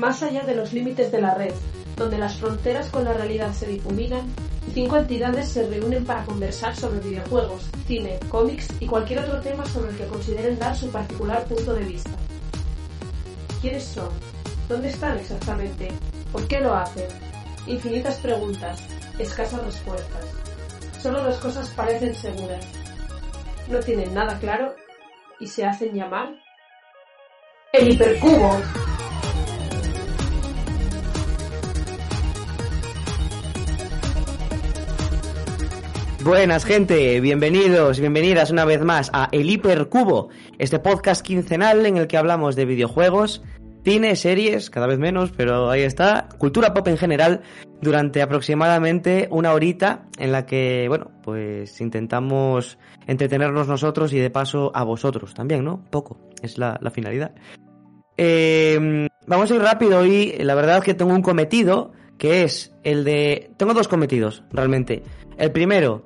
[0.00, 1.52] Más allá de los límites de la red,
[1.94, 4.34] donde las fronteras con la realidad se difuminan,
[4.72, 9.90] cinco entidades se reúnen para conversar sobre videojuegos, cine, cómics y cualquier otro tema sobre
[9.90, 12.12] el que consideren dar su particular punto de vista.
[13.60, 14.08] ¿Quiénes son?
[14.70, 15.88] ¿Dónde están exactamente?
[16.32, 17.08] ¿Por qué lo hacen?
[17.66, 18.82] Infinitas preguntas,
[19.18, 20.24] escasas respuestas.
[20.98, 22.64] Solo las cosas parecen seguras.
[23.68, 24.74] No tienen nada claro
[25.38, 26.30] y se hacen llamar
[27.74, 28.56] el hipercubo.
[36.22, 42.08] Buenas gente, bienvenidos bienvenidas una vez más a El Hipercubo, este podcast quincenal en el
[42.08, 43.42] que hablamos de videojuegos,
[43.84, 47.40] cine, series, cada vez menos, pero ahí está, cultura pop en general,
[47.80, 54.72] durante aproximadamente una horita en la que, bueno, pues intentamos entretenernos nosotros y de paso
[54.74, 55.82] a vosotros también, ¿no?
[55.90, 57.32] Poco, es la, la finalidad.
[58.18, 62.74] Eh, vamos a ir rápido y la verdad es que tengo un cometido que es
[62.84, 63.50] el de...
[63.56, 65.02] Tengo dos cometidos, realmente.
[65.38, 66.04] El primero,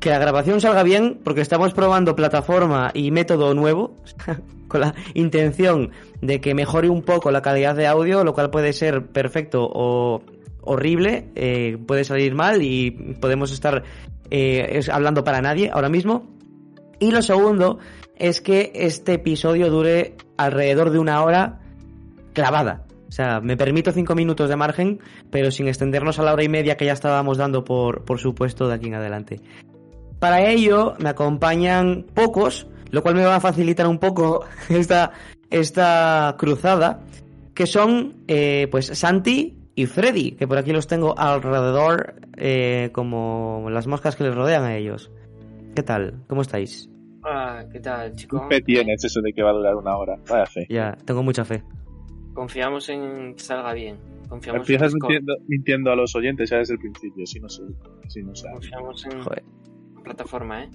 [0.00, 3.96] que la grabación salga bien, porque estamos probando plataforma y método nuevo,
[4.68, 8.72] con la intención de que mejore un poco la calidad de audio, lo cual puede
[8.72, 10.22] ser perfecto o
[10.62, 13.82] horrible, eh, puede salir mal y podemos estar
[14.30, 16.26] eh, hablando para nadie ahora mismo.
[17.00, 17.78] Y lo segundo
[18.16, 21.60] es que este episodio dure alrededor de una hora
[22.34, 22.84] clavada.
[23.08, 26.48] O sea, me permito cinco minutos de margen, pero sin extendernos a la hora y
[26.48, 29.40] media que ya estábamos dando por, por supuesto de aquí en adelante.
[30.18, 35.12] Para ello me acompañan pocos, lo cual me va a facilitar un poco esta,
[35.50, 37.00] esta cruzada,
[37.54, 43.68] que son eh, pues Santi y Freddy, que por aquí los tengo alrededor eh, como
[43.70, 45.12] las moscas que les rodean a ellos.
[45.74, 46.24] ¿Qué tal?
[46.26, 46.90] ¿Cómo estáis?
[47.22, 48.42] Ah, ¿qué tal, chicos?
[48.48, 50.16] ¿Qué tienes eso de que va a durar una hora?
[50.28, 50.66] Vaya fe.
[50.68, 51.62] Ya, tengo mucha fe.
[52.32, 53.98] Confiamos en que salga bien.
[54.28, 57.48] Confiamos Empiezas en mintiendo, mintiendo a los oyentes ya desde el principio, si no.
[57.48, 57.62] Si.
[58.22, 59.42] Confiamos en Joder.
[60.08, 60.70] La plataforma, ¿eh?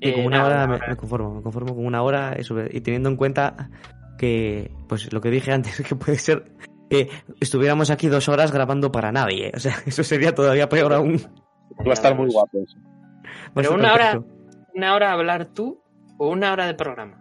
[0.00, 2.80] Y Eh, con una nada, hora me, conformo, me conformo con una hora eso, y
[2.80, 3.70] teniendo en cuenta
[4.18, 6.44] que, pues lo que dije antes, que puede ser
[6.90, 7.08] que
[7.40, 9.52] estuviéramos aquí dos horas grabando para nadie, ¿eh?
[9.54, 11.20] o sea, eso sería todavía peor aún.
[11.86, 12.76] Va a estar muy guapo eso.
[13.54, 14.22] Pero una hora,
[14.74, 15.80] una hora hablar tú
[16.18, 17.18] o una hora de programa.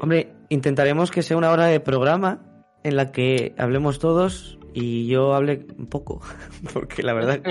[0.00, 2.40] Hombre, intentaremos que sea una hora de programa
[2.82, 6.20] en la que hablemos todos y yo hable un poco,
[6.72, 7.42] porque la verdad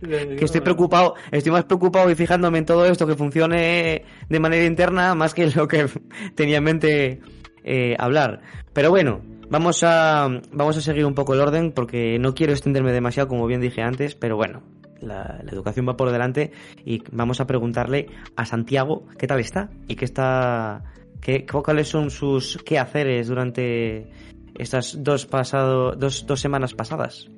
[0.00, 4.64] que estoy preocupado, estoy más preocupado y fijándome en todo esto que funcione de manera
[4.64, 5.86] interna más que lo que
[6.34, 7.20] tenía en mente
[7.64, 8.40] eh, hablar.
[8.72, 12.92] Pero bueno, vamos a vamos a seguir un poco el orden porque no quiero extenderme
[12.92, 14.62] demasiado como bien dije antes, pero bueno,
[15.00, 16.52] la, la educación va por delante
[16.84, 20.84] y vamos a preguntarle a Santiago qué tal está y qué está
[21.20, 24.10] qué, cuáles son sus quehaceres durante
[24.54, 27.28] estas dos pasado dos, dos semanas pasadas.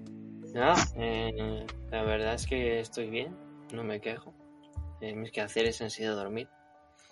[0.54, 3.36] Nada, eh, la verdad es que estoy bien,
[3.72, 4.34] no me quejo.
[5.00, 6.48] Eh, mis quehaceres han sido dormir.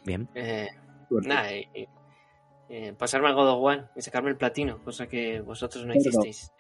[0.04, 0.28] Bien.
[0.34, 0.68] Eh,
[1.10, 5.92] nada, eh, pasarme al God of One y sacarme el platino, cosa que vosotros no
[5.92, 6.00] Perdón.
[6.02, 6.52] hicisteis.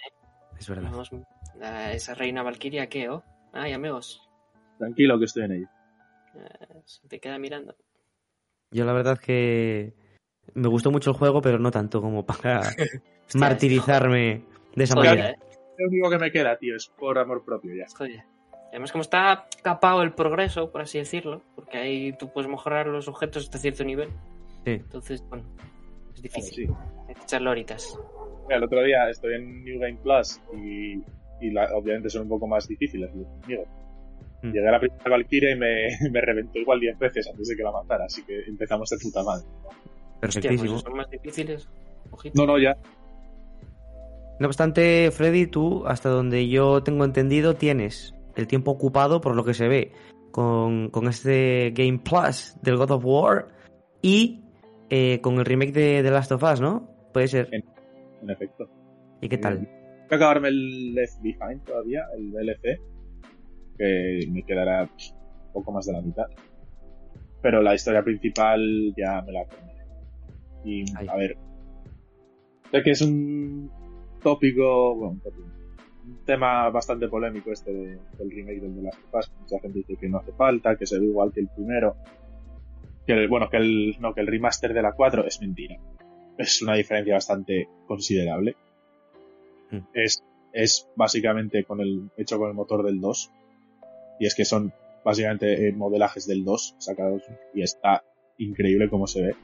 [0.58, 0.90] Es verdad.
[0.90, 1.10] Vamos,
[1.58, 3.08] la- esa reina Valkyria, ¿qué?
[3.08, 3.22] Oh?
[3.52, 4.22] Ay, amigos,
[4.78, 5.68] Tranquilo que estoy en ello.
[6.34, 7.74] eh, se te queda mirando.
[8.70, 9.94] Yo la verdad que
[10.54, 12.60] me gustó mucho el juego, pero no tanto como para
[13.34, 14.44] martirizarme
[14.74, 15.30] de esa Joder, manera.
[15.30, 15.36] eh,
[15.78, 17.84] Lo único que me queda, tío, es por amor propio ya.
[17.96, 18.22] joder.
[18.70, 23.08] Además, como está capado el progreso, por así decirlo, porque ahí tú puedes mejorar los
[23.08, 24.08] objetos hasta cierto nivel.
[24.64, 24.72] Sí.
[24.72, 25.44] Entonces, bueno,
[26.14, 26.66] es difícil.
[26.66, 26.72] sí.
[27.08, 27.98] Hay que echarle horitas.
[28.44, 30.94] Mira, el otro día estoy en New Game Plus y,
[31.40, 33.68] y la- obviamente son un poco más difíciles los enemigos.
[34.42, 34.52] Mm.
[34.52, 37.62] Llegué a la primera Valkyria y me, me reventó igual 10 veces antes de que
[37.62, 39.46] la matara, así que empezamos de puta madre.
[39.46, 40.70] Hostia, Perfectísimo.
[40.72, 41.68] pues son más difíciles.
[42.10, 42.34] Ojito.
[42.44, 42.76] No, no, ya.
[44.38, 49.44] No obstante, Freddy, tú, hasta donde yo tengo entendido, tienes el tiempo ocupado, por lo
[49.44, 49.92] que se ve,
[50.30, 53.48] con, con este Game Plus del God of War
[54.02, 54.42] y
[54.90, 56.88] eh, con el remake de The Last of Us, ¿no?
[57.12, 57.48] Puede ser.
[57.52, 58.68] En efecto.
[59.20, 59.60] ¿Y qué tal?
[59.60, 62.80] Tengo que acabarme el Left Behind todavía, el DLC.
[63.78, 66.26] que me quedará un poco más de la mitad.
[67.42, 69.76] Pero la historia principal ya me la terminé.
[70.64, 71.36] Y a ver,
[72.70, 73.70] sé que es un
[74.26, 75.20] tópico, bueno,
[76.04, 79.32] un tema bastante polémico este de- del remake del de las Us.
[79.40, 81.94] Mucha gente dice que no hace falta, que se ve igual que el primero.
[83.06, 85.76] Que el, bueno, que el, no, que el remaster de la 4 es mentira.
[86.38, 88.56] Es una diferencia bastante considerable.
[89.70, 89.78] Mm.
[89.94, 93.30] Es, es básicamente con el, hecho con el motor del 2.
[94.18, 94.72] Y es que son
[95.04, 97.22] básicamente eh, modelajes del 2 sacados
[97.54, 98.02] y está
[98.38, 99.34] increíble como se ve.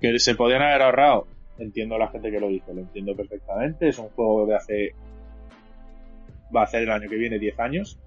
[0.00, 1.28] Que se podían haber ahorrado.
[1.58, 3.88] Entiendo a la gente que lo dice, lo entiendo perfectamente.
[3.88, 4.94] Es un juego de hace.
[6.54, 7.98] Va a hacer el año que viene 10 años.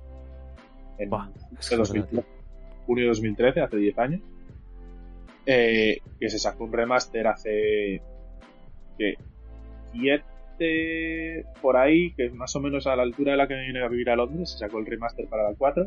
[0.98, 2.28] En Buah, es de que 2013,
[2.86, 4.22] junio de 2013, hace 10 años.
[5.46, 8.02] Eh, que se sacó un remaster hace.
[8.98, 9.16] que
[9.94, 13.68] 7 por ahí, que es más o menos a la altura de la que me
[13.68, 14.52] vine a vivir a Londres.
[14.52, 15.86] Se sacó el remaster para la 4.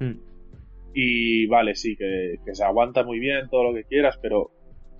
[0.00, 0.12] Mm.
[0.92, 4.50] Y vale, sí, que, que se aguanta muy bien, todo lo que quieras, pero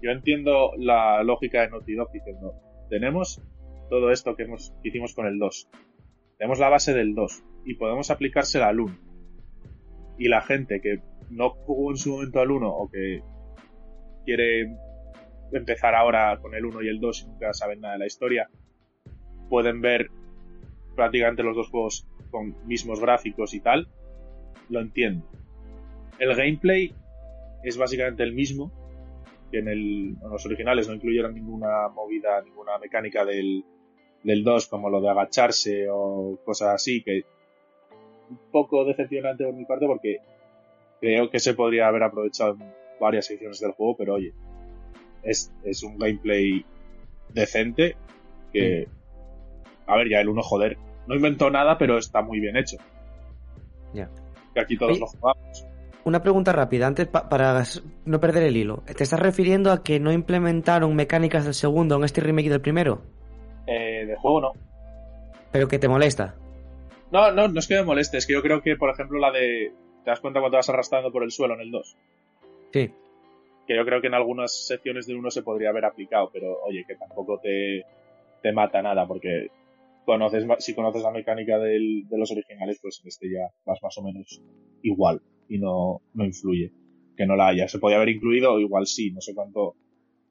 [0.02, 2.54] yo entiendo la lógica de Naughty Dog diciendo,
[2.88, 3.42] tenemos
[3.88, 5.68] todo esto que, hemos, que hicimos con el 2.
[6.38, 8.98] Tenemos la base del 2 y podemos aplicársela al 1.
[10.18, 11.00] Y la gente que
[11.30, 13.22] no jugó en su momento al 1 o que
[14.24, 14.74] quiere
[15.52, 18.48] empezar ahora con el 1 y el 2 y nunca saben nada de la historia,
[19.48, 20.08] pueden ver
[20.94, 23.88] prácticamente los dos juegos con mismos gráficos y tal,
[24.68, 25.26] lo entiendo.
[26.18, 26.94] El gameplay
[27.64, 28.79] es básicamente el mismo
[29.50, 33.64] que en, el, en los originales, no incluyeron ninguna movida, ninguna mecánica del,
[34.22, 37.24] del 2, como lo de agacharse o cosas así, que
[38.30, 40.18] un poco decepcionante por mi parte porque
[41.00, 44.32] creo que se podría haber aprovechado en varias secciones del juego, pero oye,
[45.22, 46.64] es, es un gameplay
[47.32, 47.96] decente
[48.52, 48.88] que,
[49.86, 52.76] a ver, ya el 1, joder, no inventó nada, pero está muy bien hecho.
[53.94, 54.08] Ya.
[54.54, 55.66] Que aquí todos Oye, lo jugamos.
[56.10, 57.62] Una pregunta rápida, antes pa- para
[58.04, 58.82] no perder el hilo.
[58.84, 63.02] ¿Te estás refiriendo a que no implementaron mecánicas del segundo en este remake del primero?
[63.68, 64.52] Eh, de juego no.
[65.52, 66.34] Pero que te molesta.
[67.12, 69.30] No, no, no es que me moleste, es que yo creo que, por ejemplo, la
[69.30, 69.72] de.
[70.02, 71.96] ¿Te das cuenta cuando vas arrastrando por el suelo en el 2?
[72.72, 72.90] Sí.
[73.68, 76.84] Que yo creo que en algunas secciones del 1 se podría haber aplicado, pero oye,
[76.88, 77.84] que tampoco te,
[78.42, 79.46] te mata nada, porque
[80.04, 83.96] conoces si conoces la mecánica del- de los originales, pues en este ya vas más
[83.96, 84.42] o menos
[84.82, 86.72] igual y no, no influye.
[87.16, 87.68] Que no la haya.
[87.68, 89.74] Se podía haber incluido, igual sí, no sé cuánto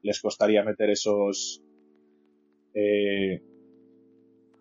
[0.02, 1.62] les costaría meter esos.
[2.74, 3.40] Eh,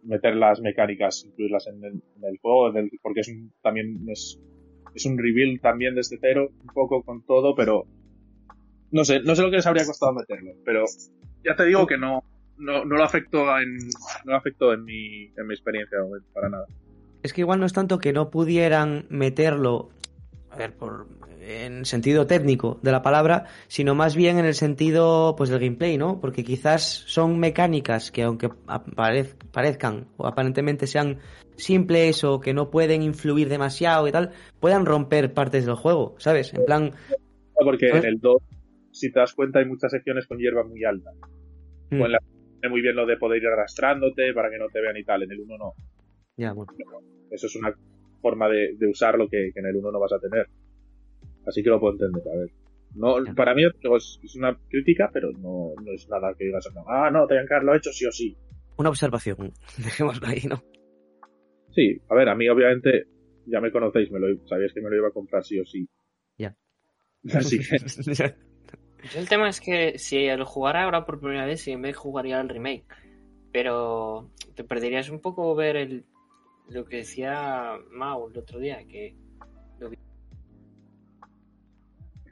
[0.03, 4.39] meter las mecánicas, incluirlas en el, juego, porque es un, también es,
[4.95, 7.85] es un reveal también desde cero, un poco con todo, pero
[8.91, 10.85] no sé, no sé lo que les habría costado meterlo, pero
[11.43, 12.23] ya te digo que no,
[12.57, 13.77] no, no lo afectó en,
[14.25, 15.97] no afectó en mi, en mi experiencia
[16.33, 16.65] para nada.
[17.21, 19.89] Es que igual no es tanto que no pudieran meterlo,
[20.51, 21.07] a ver, por,
[21.41, 25.97] en sentido técnico de la palabra, sino más bien en el sentido pues del gameplay,
[25.97, 26.19] ¿no?
[26.19, 31.19] Porque quizás son mecánicas que aunque aparez- parezcan o aparentemente sean
[31.55, 36.53] simples o que no pueden influir demasiado y tal, puedan romper partes del juego, ¿sabes?
[36.53, 36.91] En plan,
[37.55, 38.41] Porque en el 2,
[38.91, 41.11] si te das cuenta, hay muchas secciones con hierba muy alta.
[41.91, 42.19] mm, O en la
[42.69, 45.23] muy bien lo de poder ir arrastrándote para que no te vean y tal.
[45.23, 45.73] En el 1 no.
[46.35, 46.73] ya, bueno.
[47.31, 47.73] Eso es una
[48.19, 50.47] forma de, de usarlo que, que en el 1 no vas a tener.
[51.45, 52.49] Así que lo puedo entender, a ver.
[52.95, 57.09] No, para mí es, es una crítica, pero no, no es nada que digas, ah,
[57.11, 58.35] no, tenían que haberlo hecho sí o sí.
[58.77, 59.37] Una observación,
[59.77, 60.63] dejémoslo ahí, ¿no?
[61.71, 63.05] Sí, a ver, a mí obviamente,
[63.45, 65.87] ya me conocéis, me lo, sabíais que me lo iba a comprar sí o sí.
[66.37, 66.55] Ya.
[67.33, 71.71] Así que, Yo el tema es que si lo jugara ahora por primera vez, sí,
[71.71, 72.85] en vez jugaría el remake.
[73.51, 76.05] Pero te perderías un poco ver el,
[76.69, 79.15] lo que decía Mau el otro día, que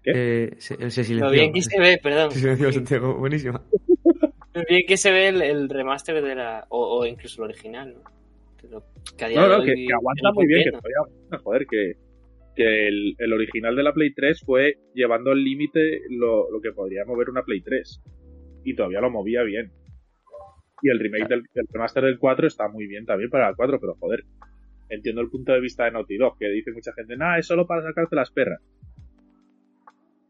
[0.10, 1.26] Eh, se, se silenció.
[1.26, 3.62] lo bien que se ve, perdón, Se silenció Santiago, buenísima.
[4.54, 7.94] lo bien que se ve el, el remaster de la, o, o incluso el original,
[7.94, 8.04] ¿no?
[8.58, 8.84] Que lo-
[9.18, 11.66] que a día no, no, que, hoy que aguanta muy bien, que todavía aguanta, joder,
[11.68, 11.94] que,
[12.56, 16.72] que el, el original de la Play 3 fue llevando al límite lo, lo que
[16.72, 18.02] podría mover una Play 3.
[18.64, 19.72] Y todavía lo movía bien.
[20.82, 23.80] Y el remake del, del remaster del 4 está muy bien también para el 4,
[23.80, 24.24] pero joder.
[24.90, 27.68] Entiendo el punto de vista de Naughty Dog, que dice mucha gente, nah, es solo
[27.68, 28.62] para sacarte las perras.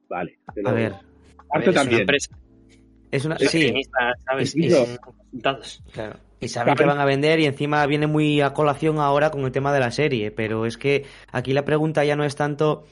[0.10, 0.40] Vale.
[0.54, 1.06] te lo A ver, A ver,
[1.52, 2.02] Arte es una también.
[2.02, 2.38] empresa,
[3.12, 3.36] es una...
[3.36, 3.74] es Sí,
[4.26, 4.56] ¿sabes?
[4.56, 5.84] Es resultados.
[5.94, 6.20] Claro.
[6.40, 9.52] Y saben que van a vender y encima viene muy a colación ahora con el
[9.52, 12.86] tema de la serie, pero es que aquí la pregunta ya no es tanto,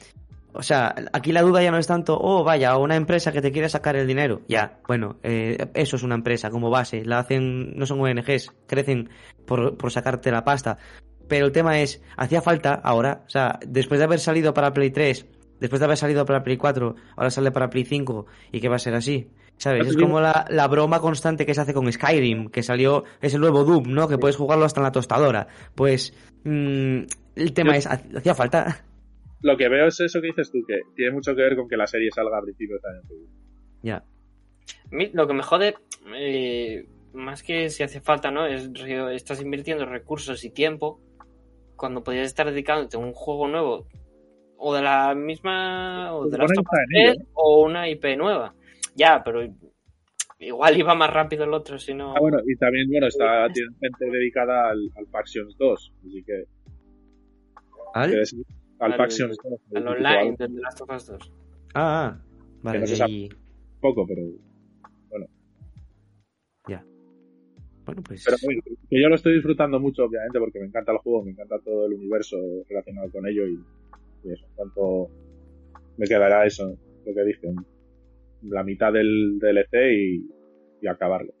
[0.56, 3.52] o sea, aquí la duda ya no es tanto, oh, vaya, una empresa que te
[3.52, 4.42] quiere sacar el dinero.
[4.48, 9.10] Ya, bueno, eh, eso es una empresa como base, la hacen, no son ONGs, crecen
[9.46, 10.78] por, por sacarte la pasta.
[11.28, 14.90] pero el tema es, hacía falta ahora, o sea, después de haber salido para Play
[14.90, 15.26] 3,
[15.60, 18.76] después de haber salido para Play 4, ahora sale para Play 5 y que va
[18.76, 19.28] a ser así.
[19.58, 19.86] ¿Sabes?
[19.86, 23.40] Es como la, la broma constante que se hace con Skyrim, que salió, es el
[23.40, 24.06] nuevo Doom, ¿no?
[24.06, 25.46] Que puedes jugarlo hasta en la tostadora.
[25.74, 26.12] Pues,
[26.44, 26.98] mm,
[27.36, 28.84] el tema Yo- es, hacía falta.
[29.42, 31.76] Lo que veo es eso que dices tú, que tiene mucho que ver con que
[31.76, 33.02] la serie salga a principios de año.
[33.82, 33.96] Ya.
[33.96, 35.74] A mí lo que me jode,
[36.16, 38.46] eh, más que si hace falta, ¿no?
[38.46, 38.70] Es
[39.12, 41.00] estás invirtiendo recursos y tiempo
[41.76, 43.86] cuando podrías estar dedicándote a un juego nuevo
[44.58, 46.50] o de la misma o de Se las
[46.94, 48.54] ello, o una IP nueva.
[48.94, 49.42] Ya, pero
[50.38, 52.14] igual iba más rápido el otro si no.
[52.16, 56.44] Ah, bueno, y también, bueno, está, tiene gente dedicada al, al Factions 2, así que,
[57.94, 58.22] ¿Al?
[58.78, 59.60] Al, Al- Factions 2.
[59.74, 61.32] al online de The Last of Us 2.
[61.74, 62.22] Ah, ah.
[62.62, 63.36] Vale, Que no
[63.80, 64.22] poco, pero,
[67.84, 68.24] bueno, pues...
[68.24, 71.30] pero bueno, que yo lo estoy disfrutando mucho, obviamente, porque me encanta el juego, me
[71.30, 72.36] encanta todo el universo
[72.68, 73.60] relacionado con ello y,
[74.24, 75.08] y eso, tanto
[75.96, 77.54] me quedará eso, lo que dije,
[78.42, 80.30] la mitad del DLC y,
[80.82, 81.32] y acabarlo.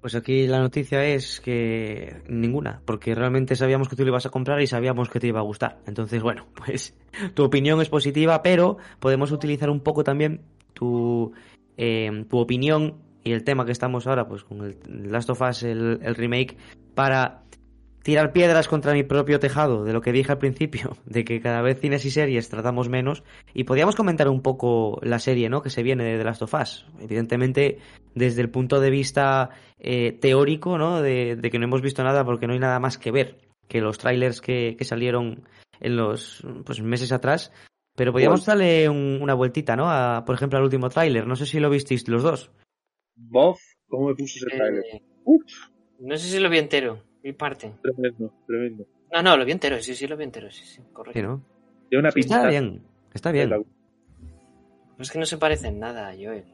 [0.00, 4.30] Pues aquí la noticia es que ninguna, porque realmente sabíamos que tú lo ibas a
[4.30, 5.78] comprar y sabíamos que te iba a gustar.
[5.86, 6.96] Entonces, bueno, pues
[7.34, 10.40] tu opinión es positiva, pero podemos utilizar un poco también
[10.72, 11.32] tu,
[11.76, 15.62] eh, tu opinión y el tema que estamos ahora, pues con el Last of Us,
[15.64, 16.56] el, el remake,
[16.94, 17.42] para
[18.02, 21.62] tirar piedras contra mi propio tejado, de lo que dije al principio, de que cada
[21.62, 23.22] vez cines y series tratamos menos,
[23.54, 25.62] y podíamos comentar un poco la serie, ¿no?
[25.62, 26.86] Que se viene de The Last of Us.
[27.00, 27.78] Evidentemente,
[28.14, 31.02] desde el punto de vista eh, teórico, ¿no?
[31.02, 33.38] De, de que no hemos visto nada porque no hay nada más que ver
[33.68, 35.44] que los trailers que, que salieron
[35.80, 37.52] en los pues, meses atrás.
[37.96, 39.90] Pero podíamos darle un- una vueltita, ¿no?
[39.90, 41.26] A, por ejemplo, al último tráiler.
[41.26, 42.50] No sé si lo visteis los dos.
[43.16, 44.82] Bof, ¿cómo me puso ese trailer?
[44.92, 45.02] Eh,
[46.00, 47.72] no sé si lo vi entero, mi parte.
[47.82, 48.84] tremendo, tremendo.
[49.12, 51.18] No, no, lo vi entero, sí, sí, lo vi entero, sí, sí, correcto.
[51.18, 51.44] Sí, ¿no?
[51.88, 52.48] Tiene una Sí, está pinta.
[52.48, 52.82] bien.
[53.12, 53.66] Está bien.
[54.98, 56.44] Es que no se parece en nada a Joel.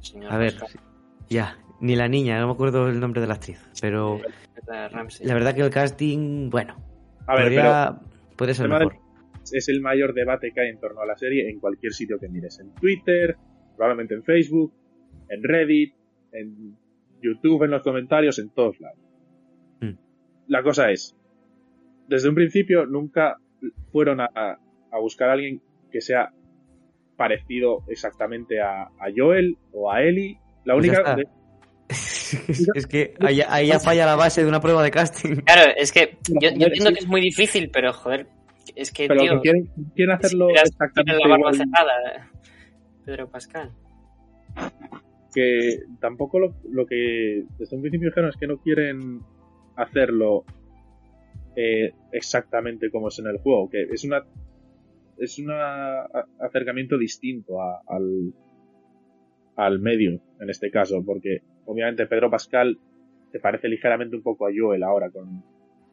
[0.00, 0.54] Señor A ver,
[1.28, 1.56] ya.
[1.80, 3.60] Ni la niña, no me acuerdo el nombre de la actriz.
[3.80, 4.20] Pero
[4.68, 6.76] la verdad que el casting, bueno,
[7.26, 8.00] A ver, pero podría,
[8.36, 8.96] puede ser mejor.
[9.52, 12.28] es el mayor debate que hay en torno a la serie en cualquier sitio que
[12.28, 12.60] mires.
[12.60, 13.36] En Twitter,
[13.76, 14.72] probablemente en Facebook,
[15.28, 15.92] en Reddit,
[16.30, 16.76] en
[17.20, 18.98] YouTube, en los comentarios, en todos lados.
[20.48, 21.16] La cosa es,
[22.08, 23.36] desde un principio nunca
[23.92, 26.30] fueron a, a buscar a alguien que sea
[27.16, 30.38] parecido exactamente a, a Joel o a Ellie.
[30.64, 31.14] La Pues única...
[31.16, 31.24] de-
[31.88, 35.36] es, es que ahí, ahí ya falla la base de una prueba de casting.
[35.36, 38.26] Claro, es que yo, entiendo que es muy difícil, pero joder,
[38.74, 41.54] es que, pero tío, que quieren, quieren hacerlo si exactamente la barba igual.
[41.56, 42.30] cerrada,
[43.04, 43.70] Pedro Pascal.
[45.34, 49.20] que tampoco lo, lo que desde un principio dijeron es que no quieren
[49.76, 50.44] hacerlo
[51.56, 54.24] eh, exactamente como es en el juego, que es una
[55.18, 55.50] es un
[56.40, 58.32] acercamiento distinto a- al,
[59.56, 62.78] al medio en este caso, porque obviamente Pedro Pascal
[63.30, 65.42] se parece ligeramente un poco a Joel ahora, con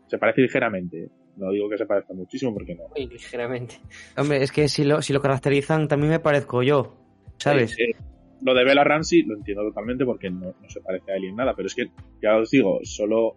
[0.08, 2.86] se parece ligeramente, no digo que se parezca muchísimo porque no.
[2.96, 3.76] Muy ligeramente.
[4.18, 6.96] Hombre, es que si lo, si lo caracterizan también me parezco yo,
[7.38, 7.78] ¿sabes?
[7.78, 7.96] Eh, eh,
[8.42, 11.36] lo de Bella Ramsey lo entiendo totalmente porque no, no se parece a él en
[11.36, 13.36] nada, pero es que, ya os digo, solo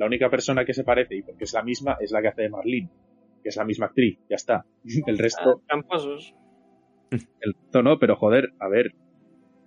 [0.00, 2.42] la única persona que se parece, y porque es la misma, es la que hace
[2.42, 2.88] de Marlene,
[3.42, 4.64] que es la misma actriz, ya está.
[5.06, 6.34] El Ah, resto, tramposos.
[7.10, 8.94] el resto no, pero joder, a ver,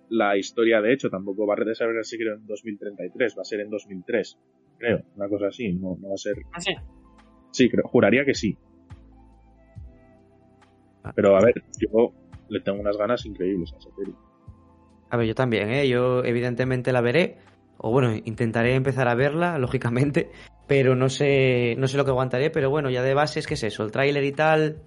[0.08, 3.70] la historia de hecho tampoco va a desarrollarse creo en 2033, va a ser en
[3.70, 4.38] 2003,
[4.78, 6.34] creo, una cosa así, no, no va a ser...
[6.52, 6.74] Ah, sí.
[7.52, 8.58] Sí, creo, juraría que sí.
[11.14, 12.12] Pero a ver, yo
[12.48, 14.14] le tengo unas ganas increíbles a esa serie.
[15.10, 15.88] A ver, yo también, ¿eh?
[15.88, 17.36] Yo evidentemente la veré,
[17.78, 20.30] o bueno, intentaré empezar a verla, lógicamente,
[20.66, 23.54] pero no sé, no sé lo que aguantaré, pero bueno, ya de base es que
[23.54, 24.78] es eso, el tráiler y tal,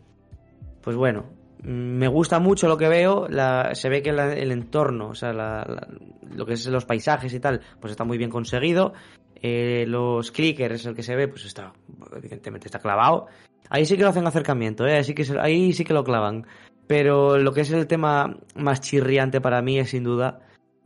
[0.82, 1.25] pues bueno,
[1.63, 3.27] mm, me gusta mucho lo que veo,
[3.74, 5.88] se ve que el entorno, o sea, la-
[6.36, 8.94] lo que es los paisajes y tal, pues está muy bien conseguido,
[9.41, 11.74] eh, los clickers, el que se ve, pues está,
[12.15, 13.27] evidentemente está clavado,
[13.70, 15.01] ahí sí que lo hacen acercamiento, ¿eh?
[15.13, 16.46] Que ahí sí que lo clavan.
[16.88, 20.39] Pero lo que es el tema más chirriante para mí es sin duda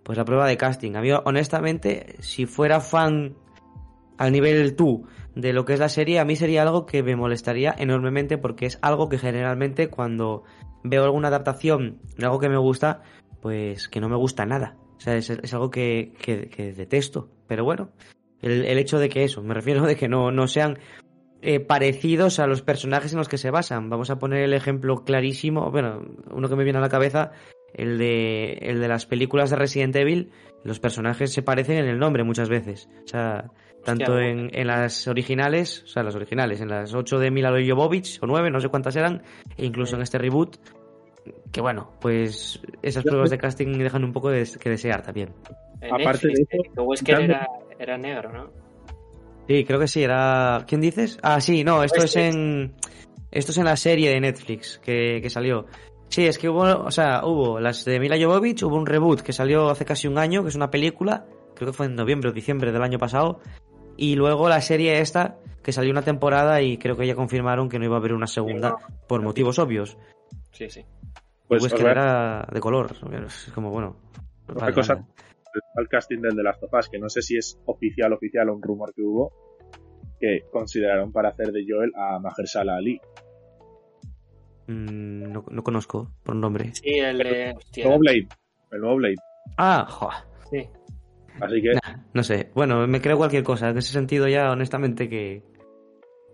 [0.03, 0.95] pues la prueba de casting.
[0.95, 3.35] A mí, honestamente, si fuera fan
[4.17, 5.05] al nivel tú
[5.35, 8.65] de lo que es la serie, a mí sería algo que me molestaría enormemente porque
[8.65, 10.43] es algo que generalmente cuando
[10.83, 13.01] veo alguna adaptación de algo que me gusta,
[13.41, 14.77] pues que no me gusta nada.
[14.97, 17.29] O sea, es, algo que, que- que detesto.
[17.47, 17.89] Pero bueno,
[18.41, 20.77] el, el hecho de que eso, me refiero de que no, no sean
[21.41, 23.89] eh, parecidos a los personajes en los que se basan.
[23.89, 27.31] Vamos a poner el ejemplo clarísimo, bueno, uno que me viene a la cabeza,
[27.73, 30.31] el de, el de las películas de Resident Evil.
[30.63, 32.89] Los personajes se parecen en el nombre muchas veces.
[33.03, 33.51] O sea,
[33.83, 37.49] Tanto Hostia, en, en las originales, o sea, las originales, en las 8 de Mila
[37.49, 39.23] Jovovich, o 9, no sé cuántas eran,
[39.57, 40.57] e incluso en este reboot,
[41.51, 45.33] que bueno, pues esas pruebas de casting dejan un poco de, que desear también.
[45.81, 47.47] En Aparte de Netflix, eso, que Wesker era,
[47.79, 48.51] era negro, ¿no?
[49.47, 50.63] Sí, creo que sí, era...
[50.67, 51.17] ¿Quién dices?
[51.23, 52.73] Ah, sí, no, esto es en...
[53.31, 55.65] Esto es en la serie de Netflix que, que salió.
[56.11, 59.31] Sí, es que hubo, o sea, hubo las de Mila Jovovich, hubo un reboot que
[59.31, 61.25] salió hace casi un año, que es una película,
[61.55, 63.39] creo que fue en noviembre o diciembre del año pasado,
[63.95, 67.79] y luego la serie esta, que salió una temporada y creo que ya confirmaron que
[67.79, 68.75] no iba a haber una segunda,
[69.07, 69.97] por motivos obvios.
[70.51, 70.85] Sí, sí.
[71.47, 72.91] Pues Pues que era de color,
[73.25, 73.95] es como bueno.
[74.43, 75.07] otra vale, cosa vale.
[75.77, 78.55] al casting del The Last of Us, que no sé si es oficial oficial o
[78.55, 79.31] un rumor que hubo,
[80.19, 82.99] que consideraron para hacer de Joel a Mahershala Ali.
[84.71, 86.73] Mm, no, no conozco por nombre.
[86.73, 87.49] Sí, el de.
[87.49, 88.27] El Hostia, nuevo Blade.
[88.71, 89.15] El nuevo Blade.
[89.57, 90.17] Ah, joder.
[90.49, 90.69] sí.
[91.39, 92.51] Así que Nah, no sé.
[92.53, 93.69] Bueno, me creo cualquier cosa.
[93.69, 95.41] En ese sentido ya, honestamente, que,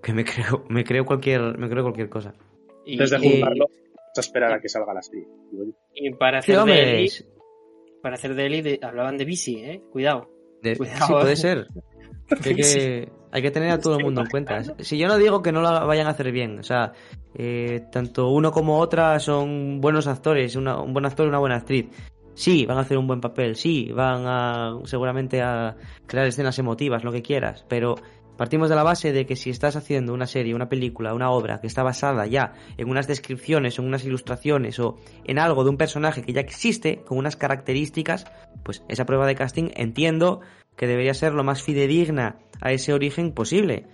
[0.04, 2.34] que me creo, me creo cualquier, me creo cualquier cosa.
[2.86, 5.28] Y, antes de y- juzgarlo, vamos a esperar a que salga la serie.
[5.94, 7.12] y para Sí, hacer de
[8.02, 9.82] para hacer de de- hablaban de bici, ¿eh?
[9.92, 10.30] Cuidado.
[10.62, 11.68] de- Cuidado, sí, puede ser.
[12.44, 14.62] Que que, hay que tener a todo el mundo en cuenta.
[14.80, 16.94] Si yo no digo que no lo vayan a hacer bien, o sea,
[17.36, 21.56] eh, tanto uno como otra son buenos actores, una- un buen actor y una buena
[21.58, 21.88] actriz.
[22.34, 27.04] Sí, van a hacer un buen papel, sí, van a seguramente a crear escenas emotivas,
[27.04, 27.96] lo que quieras, pero
[28.38, 31.60] partimos de la base de que si estás haciendo una serie, una película, una obra
[31.60, 35.78] que está basada ya en unas descripciones, en unas ilustraciones o en algo de un
[35.78, 38.26] personaje que ya existe con unas características,
[38.64, 40.42] pues esa prueba de casting entiendo
[40.78, 43.88] que debería ser lo más fidedigna a ese origen posible.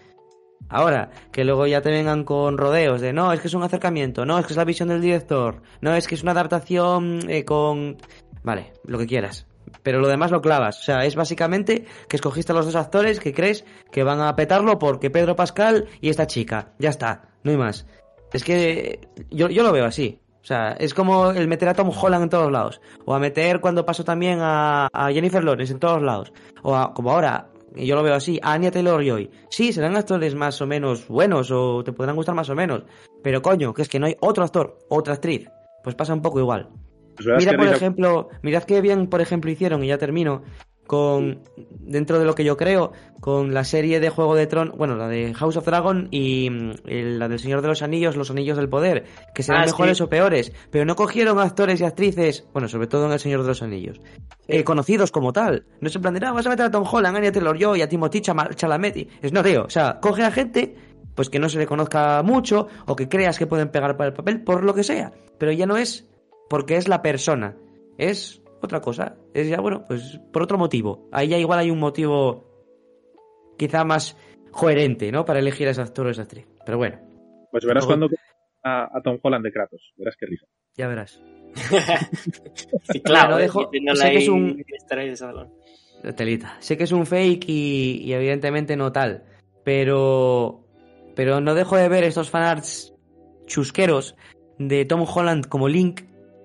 [0.70, 4.25] Ahora, que luego ya te vengan con rodeos de no, es que es un acercamiento,
[4.25, 7.46] no, es que es la visión del director, no, es que es una adaptación eh,
[7.46, 7.98] con...
[8.44, 9.48] Vale, lo que quieras.
[9.82, 10.80] Pero lo demás lo clavas.
[10.80, 14.36] O sea, es básicamente que escogiste a los dos actores que crees que van a
[14.36, 16.74] petarlo porque Pedro Pascal y esta chica.
[16.80, 17.86] Ya está, no hay más.
[18.34, 20.23] Es que yo, yo lo veo así.
[20.43, 22.82] O sea, es como el meter a Tom Holland en todos lados.
[23.06, 26.34] O a meter cuando pasó también a, a Jennifer Lawrence en todos lados.
[26.63, 29.32] O a- como ahora, y yo lo veo así, a Anya Taylor-Joy.
[29.49, 32.84] Sí, serán actores más o menos buenos o te podrán gustar más o menos.
[33.23, 35.47] Pero coño, que es que no hay otro actor, otra actriz.
[35.82, 36.67] Pues pasa un poco igual.
[37.15, 40.43] Pues Mira, por ejemplo, mirad qué bien, por ejemplo, hicieron, y ya termino,
[40.88, 41.41] con,
[41.80, 45.08] dentro de lo que yo creo, con la serie de Juego de Tronos, bueno, la
[45.08, 46.74] de House of Dragon y mm,
[47.17, 50.04] la del Señor de los Anillos, Los Anillos del Poder, que serán Ah, mejores sí.
[50.04, 53.48] o peores, pero no cogieron actores y actrices, bueno, sobre todo en El Señor de
[53.48, 54.02] los Anillos,
[54.48, 55.65] eh, conocidos como tal.
[55.80, 57.82] No es en plan de, ah, vas a meter a Tom Holland, a Anya Taylor-Joy,
[57.82, 59.08] a Timothy Chalamet.
[59.22, 60.76] Es no, tío, o sea, coge a gente
[61.15, 64.13] pues que no se le conozca mucho o que creas que pueden pegar para el
[64.13, 66.08] papel por lo que sea, pero ya no es
[66.50, 67.56] porque es la persona,
[67.98, 71.08] es otra cosa, es ya bueno, pues por otro motivo.
[71.12, 72.49] Ahí ya igual hay un motivo
[73.58, 74.17] quizá más
[74.52, 75.26] coherente, ¿no?
[75.26, 76.47] Para elegir a ese actor o esa actriz.
[76.65, 76.99] Pero bueno,
[77.52, 78.15] Pues verás Luego- cuando
[78.63, 79.93] a, a Tom Holland de Kratos.
[79.97, 80.45] Verás qué risa.
[80.76, 81.21] ya verás.
[82.91, 83.43] Sí, claro, ¿eh?
[83.47, 84.63] dejo- sé que es un-.
[86.15, 86.58] Telita.
[86.60, 89.23] Sé que es un fake y, y evidentemente no tal,
[89.63, 90.60] pero
[91.15, 92.93] pero no dejo de ver estos fanarts
[93.45, 94.15] chusqueros
[94.58, 96.02] de Tom Holland como Link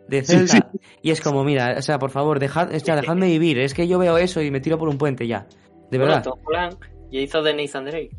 [0.09, 0.71] de Sí, Zelda
[1.03, 3.87] y es como, mira, o sea, por favor, dejad, o sea, dejadme vivir, es que
[3.87, 5.47] yo veo eso y me tiro por un puente ya.
[5.91, 6.23] De Bueno, verdad.
[6.25, 6.77] Tom Holland
[7.11, 8.11] ya hizo de Nathan Drake.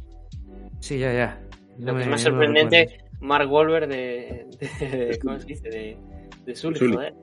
[0.80, 1.42] Sí, ya, ya.
[1.80, 3.00] Lo que es más sorprendente.
[3.22, 4.46] Mark Wahlberg de,
[4.80, 5.70] de- ¿Cómo se dice?
[5.70, 5.98] De,
[6.46, 6.94] de Sully, Sully.
[6.96, 7.14] joder.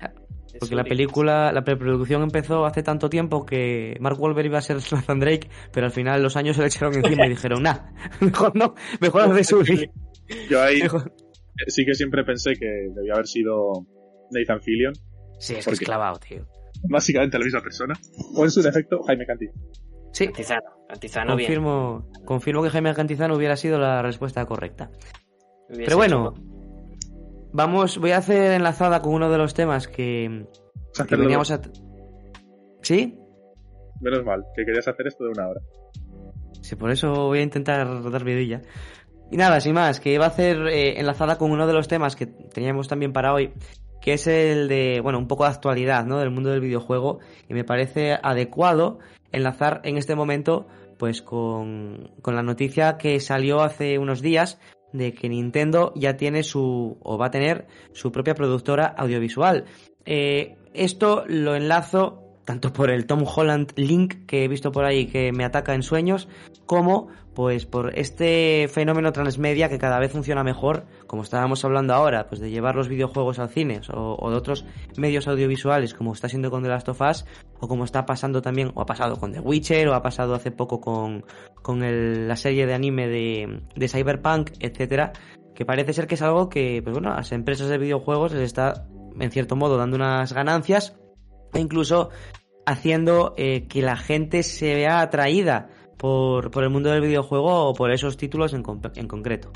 [0.00, 0.12] Ah,
[0.60, 4.76] Porque la película, la preproducción empezó hace tanto tiempo que Mark Wahlberg iba a ser
[4.92, 7.78] Nathan Drake, pero al final los años se le echaron encima y dijeron, nah,
[8.20, 9.90] mejor no, mejor haz de Sully.
[10.50, 11.12] Yo ahí Mejor-
[11.68, 13.86] sí que siempre pensé que debía haber sido
[14.30, 14.94] Nathan Fillion.
[15.38, 16.46] Sí, es que ¿Por es clavado, tío.
[16.88, 17.94] Básicamente la misma persona.
[18.36, 19.46] O en su defecto, Jaime Cantí.
[20.12, 21.48] Sí, Antizano, Antizano bien.
[21.48, 24.90] confirmo, confirmo que Jaime Cantizano hubiera sido la respuesta correcta.
[25.68, 26.42] Hubiese Pero bueno, hecho-
[27.52, 30.46] vamos, voy a hacer enlazada con uno de los temas que,
[31.08, 31.60] que veníamos a...
[32.82, 33.18] ¿Sí?
[34.00, 35.60] Menos mal, que querías hacer esto de una hora.
[36.62, 38.62] Sí, por eso voy a intentar dar vidilla.
[39.30, 42.14] Y nada, sin más, que iba a hacer eh, enlazada con uno de los temas
[42.16, 43.52] que teníamos también para hoy,
[44.06, 46.20] que es el de, bueno, un poco de actualidad, ¿no?
[46.20, 47.18] Del mundo del videojuego.
[47.48, 49.00] Y me parece adecuado
[49.32, 54.60] enlazar en este momento, pues, con, con la noticia que salió hace unos días
[54.92, 59.64] de que Nintendo ya tiene su, o va a tener, su propia productora audiovisual.
[60.04, 65.06] Eh, esto lo enlazo tanto por el Tom Holland Link que he visto por ahí
[65.06, 66.28] que me ataca en sueños,
[66.64, 72.28] como pues por este fenómeno transmedia que cada vez funciona mejor, como estábamos hablando ahora,
[72.28, 74.64] pues de llevar los videojuegos al cine o, de otros
[74.96, 77.26] medios audiovisuales, como está siendo con The Last of Us,
[77.60, 80.50] o como está pasando también, o ha pasado con The Witcher, o ha pasado hace
[80.50, 81.26] poco con,
[81.60, 81.80] con
[82.26, 85.12] la serie de anime de, de Cyberpunk, etcétera,
[85.54, 88.42] que parece ser que es algo que, pues bueno, a las empresas de videojuegos les
[88.42, 88.86] está,
[89.20, 90.96] en cierto modo, dando unas ganancias,
[91.54, 92.10] incluso
[92.66, 97.90] haciendo eh, que la gente se vea atraída por, el mundo del videojuego o por
[97.90, 98.62] esos títulos en,
[98.96, 99.52] en concreto.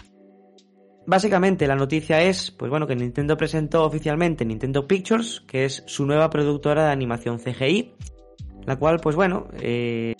[1.07, 6.07] Básicamente la noticia es, pues bueno, que Nintendo presentó oficialmente Nintendo Pictures, que es su
[6.07, 7.95] nueva productora de animación CGI,
[8.65, 10.15] la cual, pues bueno, eh,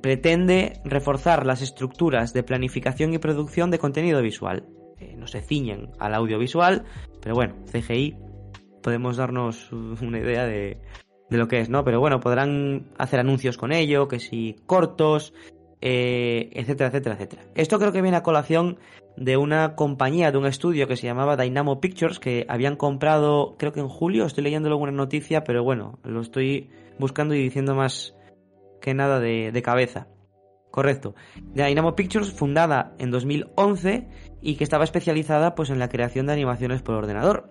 [0.00, 4.66] pretende reforzar las estructuras de planificación y producción de contenido visual.
[4.98, 6.84] Eh, no se ciñen al audiovisual,
[7.20, 8.16] pero bueno, CGI
[8.82, 10.80] podemos darnos una idea de,
[11.30, 11.84] de lo que es, ¿no?
[11.84, 15.34] Pero bueno, podrán hacer anuncios con ello, que si cortos,
[15.80, 17.42] eh, etcétera, etcétera, etcétera.
[17.54, 18.78] Esto creo que viene a colación
[19.16, 23.72] de una compañía, de un estudio que se llamaba Dynamo Pictures, que habían comprado, creo
[23.72, 28.14] que en julio, estoy leyendo alguna noticia, pero bueno, lo estoy buscando y diciendo más
[28.80, 30.08] que nada de, de cabeza.
[30.70, 31.14] Correcto.
[31.54, 34.08] Dynamo Pictures, fundada en 2011
[34.42, 37.50] y que estaba especializada pues en la creación de animaciones por ordenador.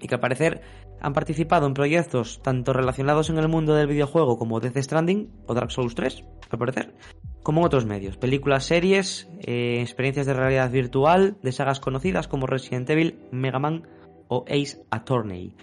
[0.00, 0.62] Y que al parecer
[1.04, 5.52] han participado en proyectos tanto relacionados en el mundo del videojuego como Death Stranding o
[5.52, 6.94] Dark Souls 3, al parecer,
[7.42, 12.46] como en otros medios, películas, series, eh, experiencias de realidad virtual de sagas conocidas como
[12.46, 13.86] Resident Evil, Mega Man
[14.28, 15.54] o Ace Attorney.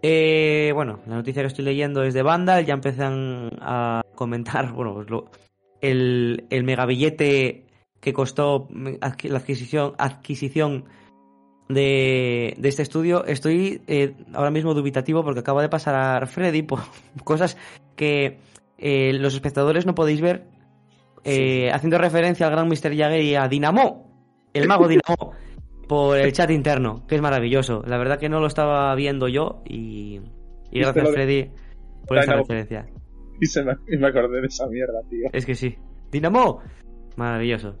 [0.00, 4.94] Eh, bueno, la noticia que estoy leyendo es de Vandal, ya empiezan a comentar, bueno,
[4.94, 5.24] pues
[5.82, 7.66] el, el megabillete
[8.00, 10.86] que costó la adquisición, adquisición
[11.68, 13.24] de, de este estudio.
[13.24, 16.80] Estoy eh, ahora mismo dubitativo porque acaba de pasar a Freddy por
[17.24, 17.56] cosas
[17.96, 18.38] que
[18.80, 20.46] los espectadores no podéis ver
[21.24, 22.96] eh, haciendo referencia al gran Mr.
[22.96, 25.32] Jagger y a Dinamo, el mago Dinamo,
[25.86, 27.82] por el chat interno, que es maravilloso.
[27.86, 30.20] La verdad que no lo estaba viendo yo y,
[30.70, 31.50] gracias Freddy
[32.06, 32.86] por esa referencia.
[33.40, 35.30] Y, se me, y me acordé de esa mierda, tío.
[35.32, 35.76] Es que sí.
[36.10, 36.60] Dinamo,
[37.14, 37.76] maravilloso.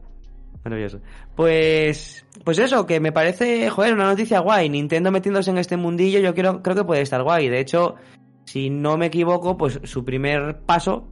[1.34, 4.68] Pues, pues eso, que me parece, joder, una noticia guay.
[4.68, 7.48] Nintendo metiéndose en este mundillo, yo quiero, creo que puede estar guay.
[7.48, 7.96] De hecho,
[8.44, 11.08] si no me equivoco, pues su primer paso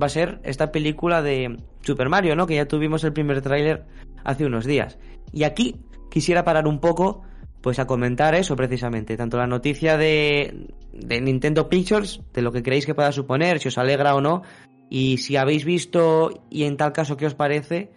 [0.00, 2.46] va a ser esta película de Super Mario, ¿no?
[2.46, 3.84] Que ya tuvimos el primer tráiler
[4.24, 4.98] hace unos días.
[5.32, 5.76] Y aquí
[6.10, 7.22] quisiera parar un poco,
[7.60, 12.62] pues a comentar eso precisamente, tanto la noticia de, de Nintendo Pictures, de lo que
[12.62, 14.42] creéis que pueda suponer, si os alegra o no,
[14.88, 17.92] y si habéis visto y en tal caso qué os parece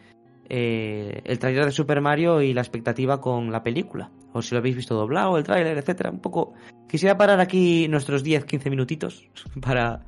[0.50, 4.60] eh, el tráiler de Super Mario y la expectativa con la película, o si lo
[4.60, 6.54] habéis visto doblado, el tráiler, etcétera, un poco.
[6.88, 9.30] Quisiera parar aquí nuestros 10-15 minutitos
[9.62, 10.06] para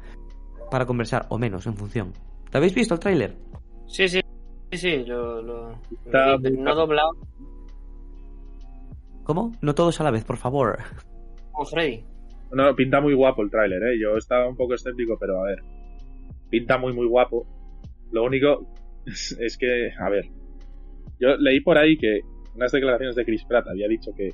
[0.69, 2.13] para conversar, o menos, en función.
[2.49, 3.35] ¿Te habéis visto el tráiler?
[3.87, 4.19] Sí, sí,
[4.71, 7.11] sí, sí, lo, lo, no doblado.
[9.23, 9.51] ¿Cómo?
[9.61, 10.79] No todos a la vez, por favor.
[11.51, 12.03] Como Freddy.
[12.51, 13.99] No, pinta muy guapo el tráiler, ¿eh?
[14.01, 15.63] Yo estaba un poco escéptico, pero a ver.
[16.49, 17.45] Pinta muy, muy guapo.
[18.11, 18.74] Lo único
[19.39, 20.25] es, que, a ver.
[21.19, 22.21] Yo leí por ahí que
[22.55, 24.31] unas declaraciones de Chris Pratt había dicho que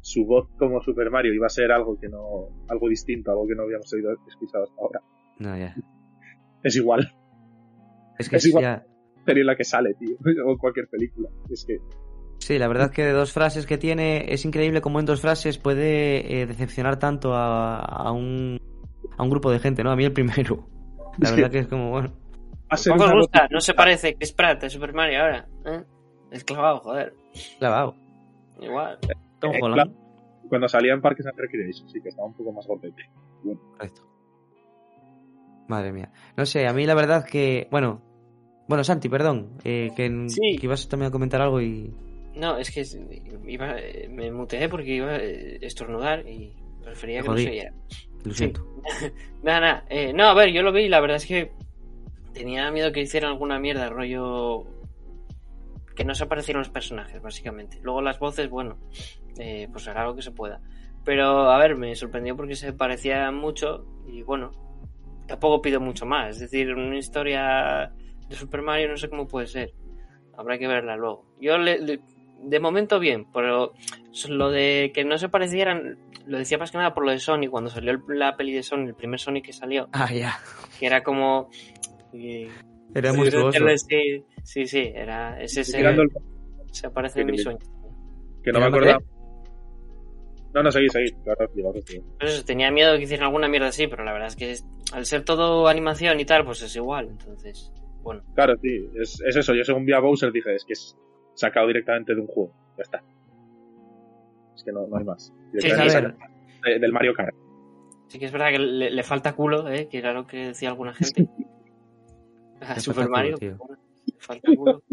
[0.00, 3.54] su voz como Super Mario iba a ser algo que no, algo distinto, algo que
[3.54, 5.00] no habíamos oído escuchado hasta ahora.
[5.38, 5.74] No, ya.
[6.62, 7.12] Es igual.
[8.18, 8.62] Es que es igual.
[8.62, 8.86] Ya...
[9.24, 10.16] Sería la que sale, tío.
[10.46, 11.28] O cualquier película.
[11.50, 11.78] Es que.
[12.38, 15.56] Sí, la verdad que de dos frases que tiene, es increíble cómo en dos frases
[15.56, 18.60] puede eh, decepcionar tanto a, a, un,
[19.16, 19.90] a un grupo de gente, ¿no?
[19.90, 20.68] A mí el primero.
[21.18, 22.23] La verdad que es como, bueno.
[22.88, 23.48] ¿Cómo os gusta?
[23.50, 25.48] No se parece que es Pratt de Super Mario ahora.
[25.66, 25.82] ¿eh?
[26.30, 27.14] Es clavado, joder.
[27.58, 27.96] Clavado.
[28.60, 28.98] Igual.
[29.02, 29.92] Eh,
[30.48, 33.08] cuando salía en Parques and Recreation, sí que estaba un poco más gordete.
[33.42, 34.02] Correcto.
[35.68, 36.10] Madre mía.
[36.36, 37.68] No sé, a mí la verdad que.
[37.70, 38.02] Bueno.
[38.66, 39.58] Bueno, Santi, perdón.
[39.64, 40.26] Eh, que,
[40.62, 41.92] ibas también a comentar algo y.
[42.34, 42.84] No, es que
[43.46, 43.76] iba,
[44.10, 47.72] me muteé porque iba a estornudar y prefería que no se oyera.
[48.24, 48.66] Lo siento.
[49.42, 49.84] nada, nada.
[49.88, 51.52] Eh, no, a ver, yo lo vi y la verdad es que
[52.34, 54.66] tenía miedo que hicieran alguna mierda, rollo.
[55.96, 57.78] Que no se aparecieran los personajes, básicamente.
[57.82, 58.78] Luego las voces, bueno,
[59.38, 60.60] eh, pues hará lo que se pueda.
[61.04, 64.50] Pero, a ver, me sorprendió porque se parecía mucho y bueno,
[65.26, 66.36] tampoco pido mucho más.
[66.36, 67.92] Es decir, una historia
[68.28, 69.72] de Super Mario no sé cómo puede ser.
[70.36, 71.26] Habrá que verla luego.
[71.40, 73.72] Yo de momento bien, pero
[74.28, 77.48] lo de que no se parecieran, lo decía más que nada por lo de Sony,
[77.50, 79.88] cuando salió la peli de Sony, el primer Sony que salió.
[79.92, 80.38] Ah, ya.
[80.78, 81.50] Que era como...
[82.94, 85.40] era muy sí, sí, sí, era...
[85.40, 87.58] Ese, se aparece en mi sueño.
[88.42, 89.02] Que no me acordaba.
[90.52, 91.10] No, no, seguí, seguí.
[91.24, 91.48] Claro,
[92.46, 94.54] tenía miedo de que hicieran alguna mierda así, pero la verdad es que
[94.92, 97.08] al ser todo animación y tal, pues es igual.
[97.10, 97.72] Entonces,
[98.02, 98.22] bueno.
[98.34, 99.52] Claro, sí, es, es eso.
[99.54, 100.96] Yo según vi a Bowser dije, es que es
[101.34, 102.52] sacado directamente de un juego.
[102.76, 103.02] Ya está.
[104.54, 105.32] Es que no, no hay más.
[105.58, 107.34] Sí, de- del Mario Kart.
[108.06, 109.88] Sí que es verdad que le, le falta culo, ¿eh?
[109.88, 111.26] que era lo que decía alguna gente.
[112.60, 113.36] A Le Super Mario.
[113.38, 113.58] tío.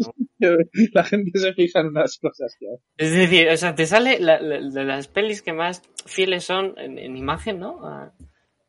[0.92, 2.70] La gente se fija en unas cosas, tío.
[2.96, 6.74] Es decir, o sea, te sale la- la- de las pelis que más fieles son
[6.78, 7.86] en, en imagen, ¿no?
[7.86, 8.12] A,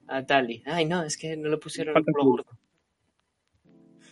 [0.08, 0.62] a Tali.
[0.66, 2.46] Ay, no, es que no le pusieron el Falta culo gordo.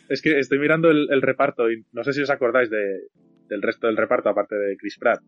[0.09, 3.07] Es que estoy mirando el, el reparto y no sé si os acordáis de,
[3.47, 5.21] del resto del reparto, aparte de Chris Pratt.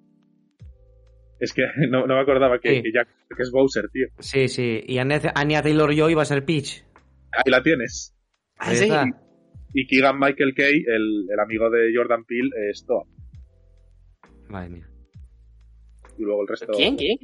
[1.40, 2.82] Es que no, no me acordaba que, Sí.
[2.84, 4.08] que Jack que es Bowser, tío.
[4.20, 4.82] Sí, sí.
[4.88, 6.84] Y Anya, Taylor-Joy iba a ser Peach.
[7.32, 8.16] Ahí la tienes.
[8.58, 8.84] Ah, Ahí sí.
[8.86, 9.06] está.
[9.74, 13.04] Y Keegan Michael Kay, el, el amigo de Jordan Peele, es Toa.
[14.50, 14.88] Madre mía.
[16.16, 16.96] Y luego el resto ¿Quién?
[16.96, 17.18] ¿Quién?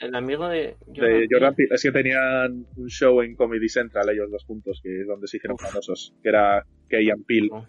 [0.00, 1.74] El amigo de de Jordan Peele.
[1.74, 5.36] Es que tenían un show en Comedy Central ellos dos juntos, que es donde se
[5.36, 7.48] hicieron famosos, que era Kay and Peele.
[7.52, 7.66] Oh.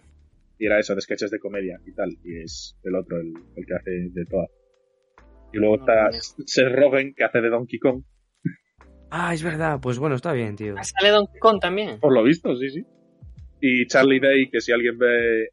[0.57, 2.11] Y era eso, de sketches de comedia y tal.
[2.23, 4.47] Y es el otro, el, el que hace de Toa.
[5.51, 6.09] Y luego No, está.
[6.45, 8.03] Seth Rogen, que hace de Donkey Kong.
[9.09, 9.79] Ah, es verdad.
[9.81, 10.75] Pues bueno, está bien, tío.
[10.77, 11.99] Ah, ¿Sale Donkey Kong también?
[11.99, 12.85] Por lo visto, sí, sí.
[13.61, 15.49] Y Charlie Day, que si alguien ve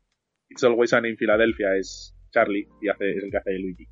[0.48, 3.86] It's Always Sunny en Filadelfia, es Charlie y hace, es el que hace Luigi.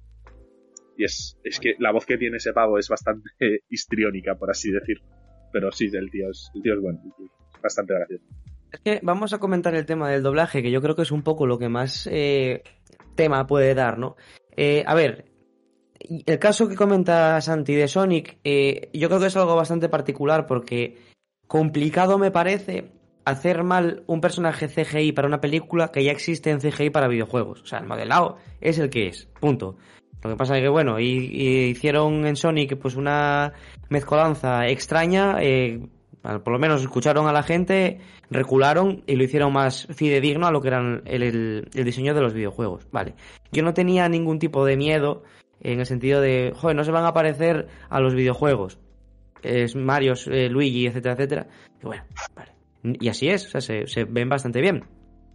[0.97, 3.29] Y es, es que la voz que tiene ese pavo es bastante
[3.69, 4.99] histriónica, por así decir.
[5.53, 6.99] Pero sí, el tío es, el tío es bueno.
[7.55, 8.25] es bastante gracioso.
[8.73, 11.23] Es que vamos a comentar el tema del doblaje, que yo creo que es un
[11.23, 12.63] poco lo que más eh,
[13.15, 14.17] tema puede dar, ¿no?
[14.57, 15.27] Eh, a ver,
[16.01, 20.47] el caso que comenta Santi de Sonic, eh, yo creo que es algo bastante particular
[20.47, 20.97] porque
[21.47, 22.96] complicado me parece
[23.27, 27.61] hacer mal un personaje CGI para una película que ya existe en CGI para videojuegos.
[27.61, 29.77] O sea, el modelado es el que es, punto.
[30.23, 33.53] Lo que pasa es que, bueno, y, hicieron en Sonic pues una
[33.89, 35.81] mezcolanza extraña, eh,
[36.23, 37.99] por lo menos escucharon a la gente,
[38.31, 42.87] recularon y lo hicieron más fidedigno a lo que era el, diseño de los videojuegos.
[42.93, 43.15] Vale.
[43.51, 45.25] Yo no tenía ningún tipo de miedo
[45.61, 48.79] en el sentido de, joder, no se van a parecer a los videojuegos.
[49.43, 51.47] Es Mario, eh, Luigi, etcétera, etcétera.
[51.83, 52.56] Bueno, vale.
[53.01, 54.85] Y así es, o sea, se, ven bastante bien.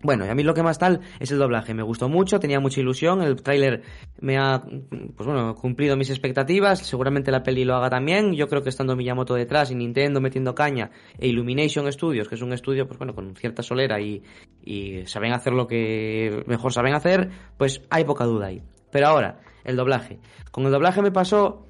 [0.04, 1.76] Bueno, y a mí lo que más tal es el doblaje.
[1.76, 3.22] Me gustó mucho, tenía mucha ilusión.
[3.22, 3.84] El tráiler
[4.20, 6.80] me ha, pues bueno, cumplido mis expectativas.
[6.80, 8.34] Seguramente la peli lo haga también.
[8.34, 12.42] Yo creo que estando Miyamoto detrás y Nintendo metiendo caña e Illumination Studios, que es
[12.42, 14.24] un estudio, pues bueno, con cierta solera y,
[14.64, 18.64] y saben hacer lo que mejor saben hacer, pues hay poca duda ahí.
[18.92, 20.20] Pero ahora, el doblaje.
[20.50, 21.68] Con el doblaje me pasó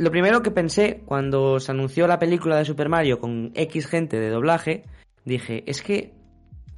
[0.00, 4.18] lo primero que pensé cuando se anunció la película de Super Mario con X gente
[4.18, 4.84] de doblaje,
[5.24, 6.14] dije, es que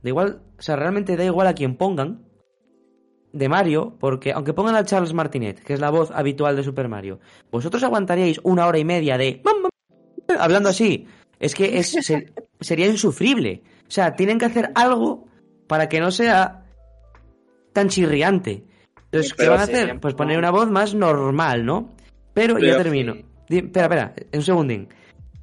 [0.02, 2.24] da igual, o sea, realmente da igual a quien pongan
[3.32, 6.88] de Mario, porque aunque pongan a Charles Martinet, que es la voz habitual de Super
[6.88, 9.40] Mario, vosotros aguantaríais una hora y media de
[10.38, 11.06] hablando así.
[11.38, 13.62] Es que es, se- sería insufrible.
[13.88, 15.26] O sea, tienen que hacer algo
[15.66, 16.64] para que no sea
[17.72, 18.64] tan chirriante.
[19.06, 20.00] Entonces, ¿qué van a hacer?
[20.00, 21.94] Pues poner una voz más normal, ¿no?
[22.34, 23.14] Pero, ya Pero- termino.
[23.48, 24.88] Di- Espera, espera, un segundín.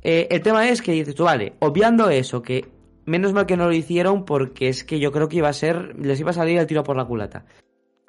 [0.02, 2.65] Eh, el tema es que dices tú, vale, obviando eso, que
[3.06, 5.95] menos mal que no lo hicieron porque es que yo creo que iba a ser,
[5.99, 7.45] les iba a salir el tiro por la culata.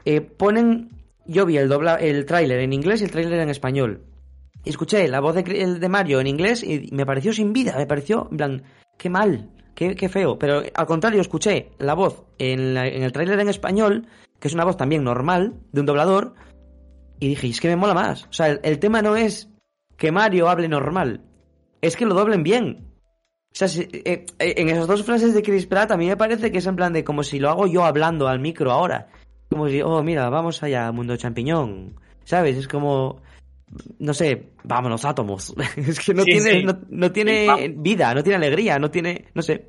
[0.05, 0.91] Eh, ponen,
[1.27, 4.03] yo vi el dobla, el tráiler en inglés y el tráiler en español.
[4.65, 8.29] Escuché la voz de, de Mario en inglés y me pareció sin vida, me pareció,
[8.31, 8.63] en plan,
[8.99, 10.39] qué mal, qué, qué feo.
[10.39, 14.07] Pero al contrario, escuché la voz en, la- en el tráiler en español,
[14.39, 16.35] que es una voz también normal, de un doblador,
[17.21, 18.25] y dije, es que me mola más.
[18.25, 19.49] O sea, el, el tema no es
[19.97, 21.21] que Mario hable normal,
[21.81, 22.87] es que lo doblen bien.
[23.53, 26.17] O sea, si- eh, eh, en esas dos frases de Chris Pratt a mí me
[26.17, 29.09] parece que es en plan de como si lo hago yo hablando al micro ahora.
[29.51, 31.97] Como si, oh, mira, vamos allá, mundo champiñón.
[32.25, 32.57] ¿Sabes?
[32.57, 33.21] Es como,
[33.99, 35.53] no sé, vámonos átomos.
[35.77, 36.63] es que no Sí, tiene, sí.
[36.65, 39.67] No, no tiene vida, no tiene alegría, no tiene, no sé.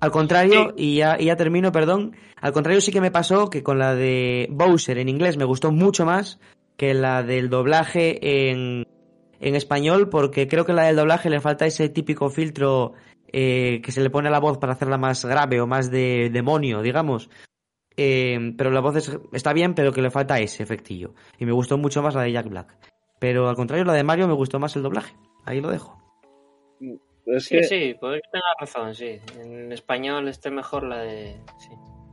[0.00, 2.14] Al contrario, y ya, y ya termino, perdón.
[2.40, 5.70] Al contrario, sí que me pasó que con la de Bowser en inglés me gustó
[5.72, 6.40] mucho más
[6.82, 8.88] que la del doblaje en,
[9.38, 12.94] en español, porque creo que la del doblaje le falta ese típico filtro
[13.32, 16.28] eh, que se le pone a la voz para hacerla más grave o más de
[16.32, 17.30] demonio, digamos.
[17.96, 21.14] Eh, pero la voz es- está bien, pero que le falta ese efectillo.
[21.38, 22.76] Y me gustó mucho más la de Jack Black.
[23.20, 25.14] Pero al contrario, la de Mario me gustó más el doblaje.
[25.44, 25.96] Ahí lo dejo.
[27.26, 29.20] Es Sí, que, sí, puede que tenga razón, sí.
[29.40, 31.36] En español esté mejor la de.
[31.58, 31.70] Sí,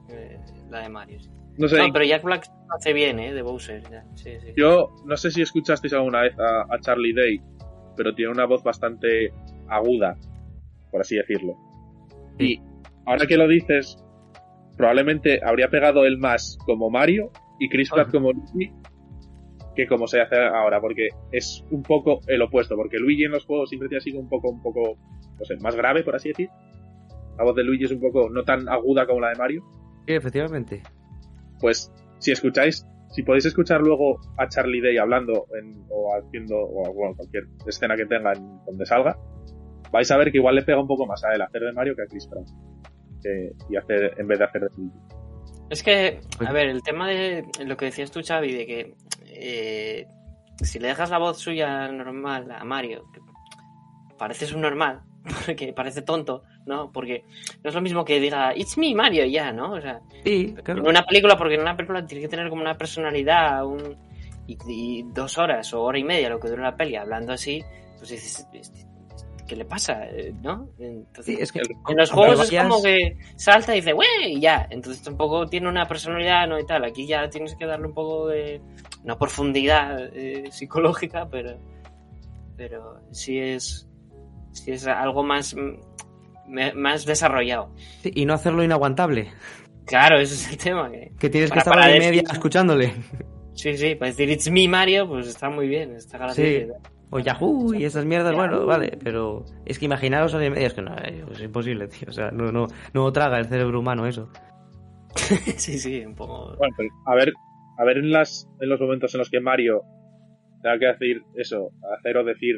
[0.09, 1.19] eh, la de Mario.
[1.19, 1.29] sí.
[1.59, 3.33] No sé, No, pero Jack Black hace bien, ¿eh?
[3.33, 3.83] De Bowser.
[3.91, 4.53] ya, Sí, sí.
[4.57, 7.41] yo no sé si escuchasteis alguna vez a, a Charlie Day,
[7.95, 9.31] pero tiene una voz bastante
[9.67, 10.17] aguda,
[10.91, 11.55] por así decirlo.
[12.39, 12.61] Y
[13.05, 14.03] ahora que lo dices,
[14.77, 18.71] probablemente habría pegado él más como Mario y Chris Pratt como Luigi
[19.75, 23.45] que como se hace ahora, porque es un poco el opuesto, porque Luigi en los
[23.45, 24.97] juegos siempre te ha sido un poco, un poco
[25.39, 26.49] no sé, más grave, por así decir.
[27.37, 29.63] La voz de Luigi es un poco no tan aguda como la de Mario.
[30.05, 30.83] Sí, efectivamente.
[31.59, 36.93] Pues si escucháis, si podéis escuchar luego a Charlie Day hablando en, o haciendo, o
[36.93, 39.17] bueno, cualquier escena que tenga en donde salga,
[39.91, 41.95] vais a ver que igual le pega un poco más a él hacer de Mario
[41.95, 42.47] que a Chris Pratt.
[43.21, 44.97] Que- y hacer, en vez de hacer de Luigi.
[45.69, 48.95] Es que, a ver, el tema de lo que decías tú, Xavi, de que
[49.27, 50.07] eh,
[50.63, 53.19] si le dejas la voz suya normal a Mario, que
[54.17, 55.01] parece un normal,
[55.45, 56.91] porque parece tonto, ¿no?
[56.91, 57.23] Porque
[57.63, 59.73] no es lo mismo que diga, it's me, Mario, y ya, ¿no?
[59.73, 60.81] O sea, Sí, claro.
[60.81, 63.95] en una película, porque en una película tiene que tener como una personalidad, un,
[64.47, 67.63] y, y dos horas o hora y media, lo que dura la peli, hablando así,
[67.97, 68.85] pues dices, "Este-
[69.47, 70.05] ¿qué le pasa?
[70.07, 70.69] eh, ¿No?
[70.77, 74.35] Entonces, Sí, es que en los juegos es como que salta y dice, ¡wey!
[74.35, 74.67] y ya.
[74.69, 76.59] Entonces tampoco tiene una personalidad, ¿no?
[76.59, 76.83] Y tal.
[76.85, 78.61] Aquí ya tienes que darle un poco de.
[79.03, 81.57] Una profundidad eh, psicológica, pero.
[82.57, 83.88] Pero sí es.
[84.51, 85.55] Sí es algo más.
[85.55, 87.73] mm, más desarrollado.
[88.01, 89.31] Sí, y no hacerlo inaguantable.
[89.85, 90.89] Claro, ese es el tema.
[90.91, 92.93] Que, Que tienes que estar para hora y decir- media escuchándole.
[93.53, 95.95] sí, sí, para decir It's me Mario, pues está muy bien.
[95.95, 96.73] Está gracioso.
[97.11, 100.73] O Yahoo y esas mierdas, bueno, vale, pero es que imaginaros hora y media, es
[100.75, 102.07] que no, eh, es imposible, tío.
[102.07, 104.29] O sea, no, no, no traga el cerebro humano eso.
[105.15, 106.55] sí, sí, un poco.
[106.57, 107.33] Bueno, pero a ver,
[107.79, 109.81] a ver en las, en los momentos en los que Mario
[110.61, 112.57] tenga que hacer eso, hacer o decir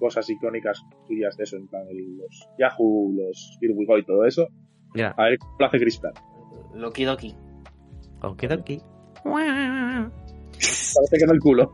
[0.00, 4.04] cosas icónicas suyas de eso, en plan el- los Yahoo, los Here We Go y
[4.04, 4.48] todo eso,
[4.96, 6.18] Ya, a ver cómo lo hace Chris Pratt.
[6.74, 7.36] Loki Doki.
[8.22, 8.82] okidoki.
[9.22, 11.72] Parece que no el culo.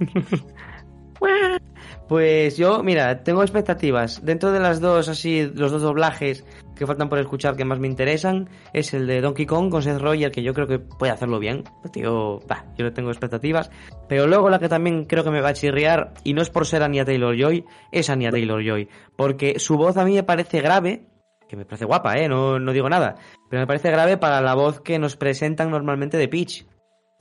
[2.10, 4.24] Pues yo, mira, tengo expectativas.
[4.24, 6.44] Dentro de las dos, así, los dos doblajes
[6.74, 10.00] que faltan por escuchar que más me interesan, es el de Donkey Kong con Seth
[10.00, 11.62] Roger, que yo creo que puede hacerlo bien.
[11.92, 13.70] Tío, bah, yo le tengo expectativas.
[14.08, 16.66] Pero luego la que también creo que me va a chirriar, y no es por
[16.66, 18.88] ser Anya Taylor-Joy, es Anya Taylor-Joy.
[19.14, 21.06] Porque su voz a mí me parece grave,
[21.48, 22.28] que me parece guapa, ¿eh?
[22.28, 23.18] No, no digo nada.
[23.48, 26.66] Pero me parece grave para la voz que nos presentan normalmente de Peach.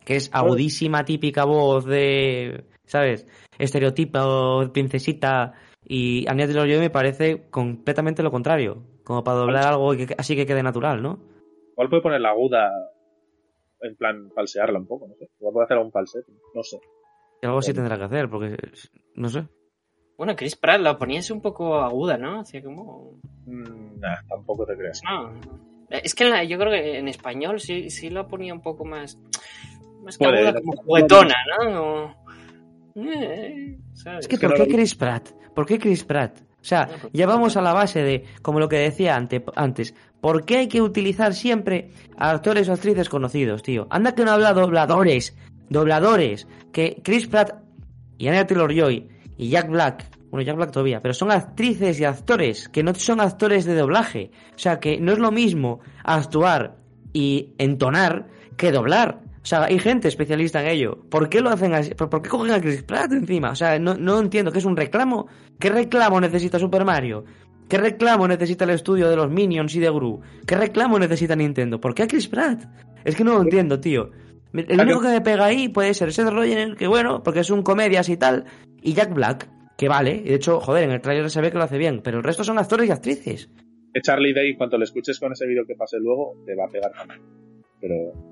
[0.03, 2.65] Que es agudísima, típica voz de...
[2.85, 3.27] ¿Sabes?
[3.59, 5.53] Estereotipo, princesita.
[5.85, 8.83] Y Anya Taylor-Joy me parece completamente lo contrario.
[9.03, 11.19] Como para doblar algo y que- así que quede natural, ¿no?
[11.73, 12.71] Igual puede poner la aguda
[13.81, 15.29] en plan falsearla un poco, no sé.
[15.39, 16.79] Igual puede hacer un falsete, no sé.
[17.41, 18.57] Y algo sí tendrá que hacer, porque...
[19.15, 19.45] No sé.
[20.17, 22.41] Bueno, Chris Pratt la ponías un poco aguda, ¿no?
[22.41, 23.13] Hacía como.
[23.45, 25.01] Mm, nah, tampoco te creas.
[25.09, 25.31] No.
[25.89, 28.83] Es que en la- yo creo que en español sí, sí lo ponía un poco
[28.83, 29.17] más.
[30.03, 31.65] Más que aguda, como juguetona, ¿no?
[31.65, 32.18] Como,
[33.07, 34.21] eh, ¿sabes?
[34.21, 35.29] Es que ¿por qué Chris Pratt?
[35.53, 36.39] ¿Por qué Chris Pratt?
[36.41, 40.43] O sea, ya vamos a la base de, como lo que decía ante- antes, ¿por
[40.45, 43.87] qué hay que utilizar siempre a actores o actrices conocidos, tío?
[43.89, 45.37] Anda que no habla dobladores,
[45.69, 47.63] dobladores, que Chris Pratt
[48.17, 49.07] y Anya Taylor-Joy
[49.37, 53.21] y Jack Black, bueno, Jack Black todavía, pero son actrices y actores, que no son
[53.21, 54.31] actores de doblaje.
[54.53, 56.75] O sea, que no es lo mismo actuar
[57.13, 59.21] y entonar que doblar.
[59.49, 60.99] O sea, hay gente especialista en ello.
[61.09, 61.95] ¿Por qué lo hacen así?
[61.95, 63.49] ¿Por qué cogen a Chris Pratt encima?
[63.49, 64.51] O sea, no, no entiendo.
[64.51, 65.27] ¿Qué es un reclamo?
[65.59, 67.25] ¿Qué reclamo necesita Super Mario?
[67.67, 70.21] ¿Qué reclamo necesita el estudio de los Minions y de Gru?
[70.45, 71.81] ¿Qué reclamo necesita Nintendo?
[71.81, 72.63] ¿Por qué a Chris Pratt?
[73.03, 74.11] Es que no lo entiendo, tío.
[74.53, 77.49] El ¿A único que me pega ahí puede ser Seth Rogen, que bueno, porque es
[77.49, 78.45] un comedias y tal,
[78.83, 80.15] y Jack Black, que vale.
[80.15, 82.23] Y de hecho, joder, en el trailer se ve que lo hace bien, pero el
[82.23, 83.49] resto son actores y actrices.
[84.03, 86.67] Charlie Day, en cuanto le escuches con ese vídeo que pase luego, te va a
[86.67, 87.19] pegar también.
[87.81, 88.28] Pero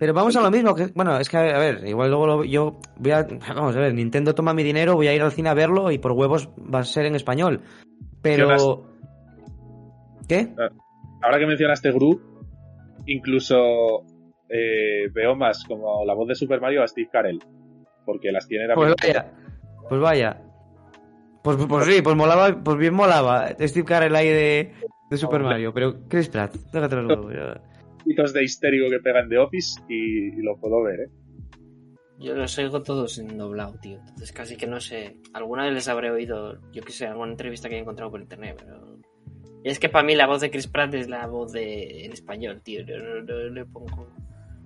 [0.00, 2.78] Pero vamos a lo mismo, que bueno, es que a ver, igual luego lo- yo
[2.96, 5.54] voy a, vamos a ver, Nintendo toma mi dinero, voy a ir al cine a
[5.54, 7.60] verlo y por huevos va a ser en español.
[8.22, 8.86] Pero...
[10.26, 10.48] ¿Qué?
[11.22, 12.20] ahora que mencionaste Gru,
[13.06, 14.04] incluso
[14.48, 17.40] eh, veo más como la voz de Super Mario a Steve Carell.
[18.06, 19.16] Porque las tiene Pues también.
[19.22, 19.32] vaya,
[19.88, 20.42] pues vaya.
[21.42, 24.72] Pues, pues sí, pues molaba, pues bien molaba Steve Carell ahí de,
[25.10, 25.42] de Super.
[25.42, 27.58] Mario, pero Chris Pratt, déjate los huevos,
[28.00, 31.08] poquitos de histérico que pegan de Office y, y lo puedo ver, ¿eh?
[32.18, 33.98] Yo los oigo todos en doblado, tío.
[34.00, 35.16] Entonces casi que no sé.
[35.32, 38.56] Alguna vez les habré oído, yo qué sé, alguna entrevista que he encontrado por internet,
[38.58, 38.98] pero.
[39.64, 42.12] Y es que para mí la voz de Chris Pratt es la voz de en
[42.12, 42.84] español, tío.
[42.86, 44.12] No, no- no le pongo.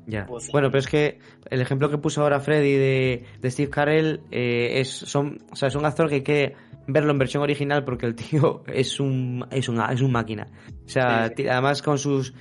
[0.06, 0.24] Ya.
[0.24, 0.48] Voz.
[0.52, 1.18] Bueno, pero es que
[1.48, 5.68] el ejemplo que puso ahora Freddy de, de Steve Carell eh, es, son, o sea,
[5.68, 6.52] es un actor que hay que
[6.86, 10.46] verlo en versión original porque el tío es un, es una, es un máquina.
[10.84, 11.34] O sea, Sí, sí.
[11.44, 12.34] ti- además con sus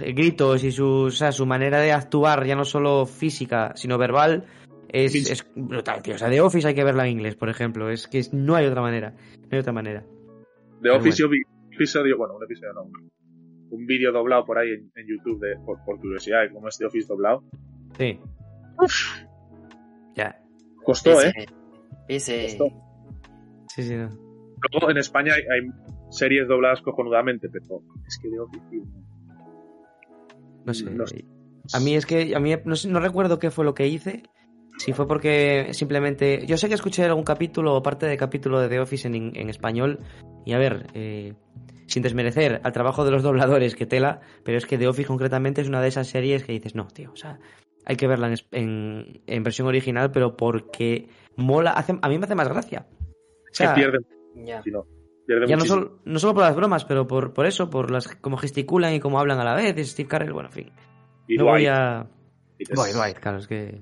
[0.00, 4.44] gritos y su, o sea, su manera de actuar, ya no solo física, sino verbal,
[4.88, 6.14] es, brutal, tío.
[6.14, 7.90] O sea, de Office hay que verla en inglés, por ejemplo.
[7.90, 9.10] Es que no hay otra manera.
[9.10, 10.00] No hay otra manera.
[10.00, 10.06] De
[10.82, 12.82] Pero Office yo vi un episodio, bueno, un episodio no,
[13.70, 16.76] un- vídeo doblado por ahí en, en YouTube de, por, por curiosidad de cómo es
[16.78, 17.44] de Office doblado.
[17.96, 18.18] Sí.
[20.16, 20.40] Ya.
[20.84, 21.32] Costó, ¿eh?
[22.08, 22.44] Ese.
[22.46, 22.58] Ese.
[22.58, 22.76] Costó.
[23.68, 24.08] Sí, sí, no.
[24.72, 25.68] Luego en España hay, hay
[26.10, 28.82] series dobladas cojonudamente, pero es que de Office, tío,
[30.64, 30.84] No sé.
[31.72, 34.22] A mí es que, a mí no, sé- no recuerdo qué fue lo que hice.
[34.78, 36.46] Si fue porque simplemente.
[36.46, 39.50] Yo sé que escuché algún capítulo o parte de capítulo de The Office en, en
[39.50, 39.98] español.
[40.46, 41.34] Y a ver, eh,
[41.86, 45.60] sin desmerecer al trabajo de los dobladores, que tela, pero es que The Office concretamente
[45.60, 47.38] es una de esas series que dices, no, tío, o sea,
[47.84, 52.18] hay que verla en, es- en- en versión original, pero porque mola, hace- a mí
[52.18, 52.86] me hace más gracia.
[52.90, 53.98] O sea, que pierde,
[54.64, 54.86] si no,
[55.30, 58.08] pierde ya no solo, no solo por las bromas, pero por, por eso, por las
[58.08, 60.72] cómo gesticulan y cómo hablan a la vez, y Steve Carell, bueno, en fin.
[61.28, 62.06] Y No voy Dwight, a...
[62.58, 63.80] dices, Dwight, Dwight, claro, es que...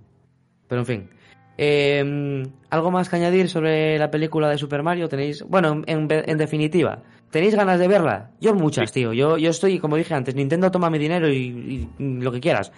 [0.69, 1.11] Pero en fin.
[1.57, 5.09] Eh, ¿Algo más que añadir sobre la película de Super Mario?
[5.09, 5.43] ¿Tenéis...
[5.43, 8.31] Bueno, en, en definitiva, ¿tenéis ganas de verla?
[8.41, 9.13] Yo muchas, tío.
[9.13, 12.71] Yo, yo estoy, como dije antes, Nintendo toma mi dinero y, y lo que quieras.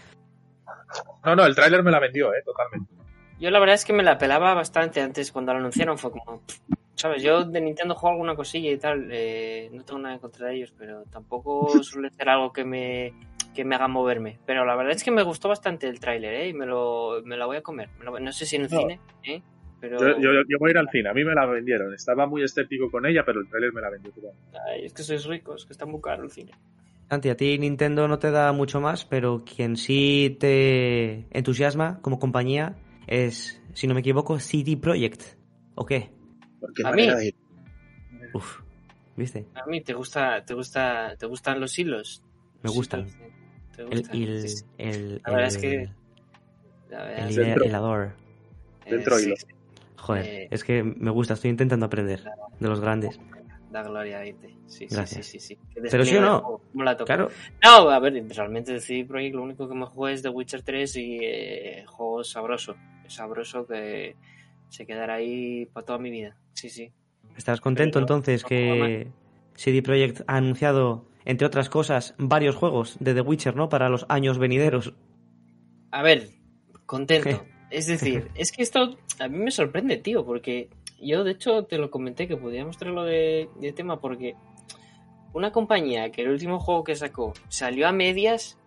[1.24, 2.94] No, no, el tráiler me la vendió, eh, totalmente.
[3.40, 5.98] Yo la verdad es que me la pelaba bastante antes cuando la anunciaron.
[5.98, 6.42] Fue como,
[7.00, 7.22] ¿sabes?
[7.22, 9.08] Yo de Nintendo juego alguna cosilla y tal.
[9.10, 13.12] eh, no tengo nada en contra de ellos, pero tampoco suele ser algo que me,
[13.54, 14.38] que me haga moverme.
[14.46, 16.48] Pero la verdad es que me gustó bastante el tráiler, ¿eh?
[16.48, 17.88] Y me lo, me la voy a comer.
[18.02, 18.78] Lo- no sé si en el No.
[18.78, 19.42] cine, ¿eh?
[19.80, 21.94] Pero Yo, yo- yo voy a ir al cine, a mí me la vendieron.
[21.94, 24.12] Estaba muy escéptico con ella, pero el tráiler me la vendió.
[24.68, 26.52] ay, es que sois ricos, que está muy caro el cine.
[27.08, 32.18] Santi, a ti Nintendo no te da mucho más, pero quien sí te entusiasma como
[32.20, 32.76] compañía
[33.08, 35.22] es, si no me equivoco, CD Projekt.
[35.74, 36.10] ¿O qué?
[36.60, 37.06] Porque A mí.
[37.06, 37.34] de-
[38.34, 38.60] Uf,
[39.16, 39.46] ¿viste?
[39.54, 42.22] A mí te gusta, te gusta, te gustan los hilos.
[42.62, 43.00] Me gustan.
[43.08, 43.30] ¿eh?
[43.74, 44.16] ¿Te El, gustan?
[44.22, 44.64] el, sí.
[44.78, 45.88] el, La verdad el- es que-
[46.90, 47.64] La verdad el Dentro.
[47.64, 48.12] helador.
[48.84, 49.36] que, dentro eh, hilo.
[49.36, 49.46] sí,
[49.96, 50.48] Joder, Eh.
[50.50, 52.24] es que me gusta, estoy intentando aprender
[52.58, 53.20] de los grandes.
[53.70, 54.56] Da gloria a irte.
[54.66, 55.26] Sí, Gracias.
[55.26, 55.58] sí, sí, sí.
[55.90, 56.34] Pero sí o no.
[56.36, 56.96] de juego, ¿Cómo la?
[56.96, 57.28] Claro,
[57.62, 60.62] No, a ver, realmente de CD Projekt lo único que me juego es The Witcher
[60.62, 62.74] 3 y eh, juego sabroso.
[63.06, 64.16] Sabroso que
[64.70, 66.36] se quedará ahí para toda mi vida.
[66.54, 66.92] Sí, sí.
[67.36, 69.08] ¿estás contento Pero entonces no que
[69.54, 73.68] CD Projekt ha anunciado, entre otras cosas, varios juegos de The Witcher, ¿no?
[73.68, 74.94] Para los años venideros.
[75.90, 76.28] A ver,
[76.86, 77.44] contento.
[77.70, 80.70] Es decir, es que esto a mí me sorprende, tío, porque
[81.00, 84.34] yo de hecho te lo comenté que podíamos traerlo de, de tema porque
[85.32, 88.58] una compañía que el último juego que sacó salió a medias,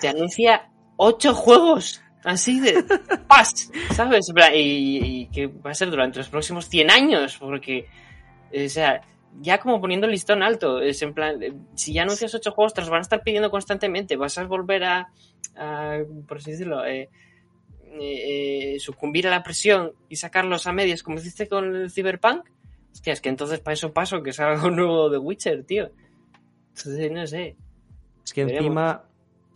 [0.00, 2.82] te anuncia ocho juegos así de
[3.28, 4.32] paz, ¿sabes?
[4.54, 7.86] Y, y que va a ser durante los próximos 100 años, porque,
[8.52, 9.00] o sea,
[9.40, 12.74] ya como poniendo el listón alto, es en plan, eh, si ya anuncias ocho juegos,
[12.74, 15.08] te los van a estar pidiendo constantemente, vas a volver a,
[15.56, 17.08] a, por así decirlo, eh,
[17.98, 22.44] eh, eh, sucumbir a la presión y sacarlos a medias como hiciste con el Cyberpunk.
[22.92, 25.90] Hostia, es que entonces para eso paso que salga un nuevo de Witcher, tío.
[26.76, 27.56] Entonces, no sé.
[28.24, 28.66] Es que Veremos.
[28.66, 29.04] encima,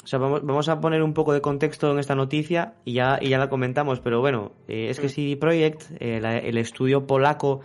[0.03, 3.19] o sea, vamos, vamos a poner un poco de contexto en esta noticia y ya,
[3.21, 5.11] y ya la comentamos, pero bueno, eh, es que Mm.
[5.11, 7.61] CD Projekt, eh, la- el estudio polaco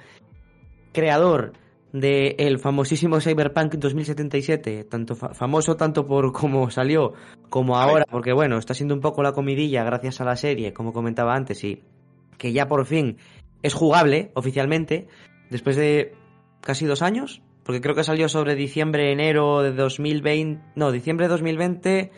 [0.92, 1.54] creador
[1.94, 7.14] del el famosísimo Cyberpunk 2077, tanto fa- famoso tanto por cómo salió
[7.50, 10.92] como ahora, porque bueno, está siendo un poco la comidilla gracias a la serie, como
[10.92, 11.84] comentaba antes, y
[12.38, 13.18] que ya por fin
[13.64, 15.08] es jugable oficialmente,
[15.50, 16.14] después de
[16.62, 21.30] casi dos años, porque creo que salió sobre diciembre, enero de 2020, no, diciembre de
[21.32, 22.12] 2020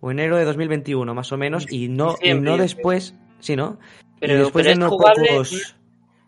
[0.00, 3.78] o enero de 2021, más o menos, y no, y no después, sí, ¿no?
[4.20, 5.76] Pero, y después pero de es no jugable, pocos...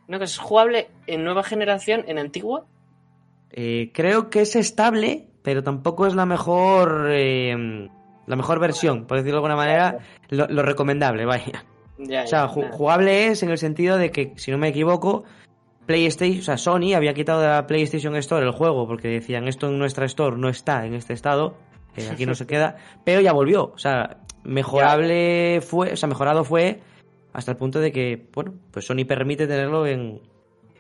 [0.09, 0.19] ¿no?
[0.19, 2.67] que es jugable en nueva generación, en antigua.
[3.53, 7.89] Eh, creo que es estable, pero tampoco es la mejor eh,
[8.27, 9.99] la mejor versión, por decirlo de alguna manera,
[10.31, 11.65] lo, lo recomendable, vaya.
[11.99, 12.73] Ya, O sea, ya, ju- nada.
[12.77, 15.25] jugable es en el sentido de que, si no me equivoco,
[15.87, 19.69] PlayStation, o sea, Sony había quitado de la PlayStation Store el juego porque decían esto
[19.69, 21.57] en nuestra Store no está en este estado,
[21.97, 26.45] eh, aquí no se queda, pero ya volvió, o sea, mejorable fue, o sea, mejorado
[26.45, 26.81] fue
[27.33, 30.21] hasta el punto de que, bueno, pues Sony permite tenerlo en,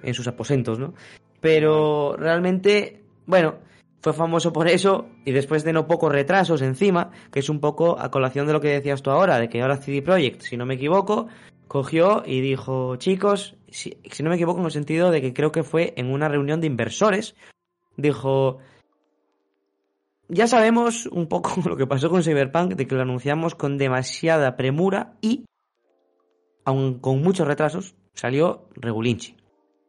[0.03, 0.95] en sus aposentos, ¿no?
[1.41, 3.57] Pero realmente, bueno,
[4.01, 7.99] fue famoso por eso y después de no pocos retrasos encima, que es un poco
[7.99, 10.65] a colación de lo que decías tú ahora, de que ahora CD Projekt, si no
[10.65, 11.27] me equivoco,
[11.69, 15.53] cogió y dijo, chicos, si, si no me equivoco en el sentido de que creo
[15.53, 17.37] que fue en una reunión de inversores,
[17.97, 18.59] dijo,
[20.29, 24.57] ya sabemos un poco lo que pasó con Cyberpunk, de que lo anunciamos con demasiada
[24.57, 25.45] premura y,
[26.65, 29.37] aun con muchos retrasos, salió regulinchi.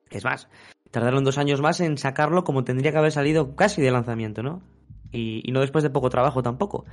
[0.10, 0.50] Es más,
[0.92, 4.62] tardaron dos años más en sacarlo como tendría que haber salido casi de lanzamiento, ¿no?
[5.12, 6.86] Y, y no después de poco trabajo tampoco.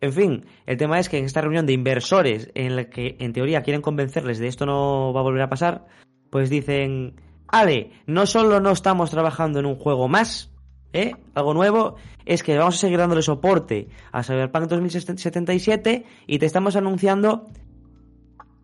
[0.00, 3.32] En fin, el tema es que en esta reunión de inversores en la que en
[3.32, 5.86] teoría quieren convencerles de esto no va a volver a pasar,
[6.32, 10.50] pues dicen, Ale, no solo no estamos trabajando en un juego más,
[10.94, 11.14] ¿eh?
[11.34, 16.74] Algo nuevo, es que vamos a seguir dándole soporte a Cyberpunk 2077 y te estamos
[16.74, 17.48] anunciando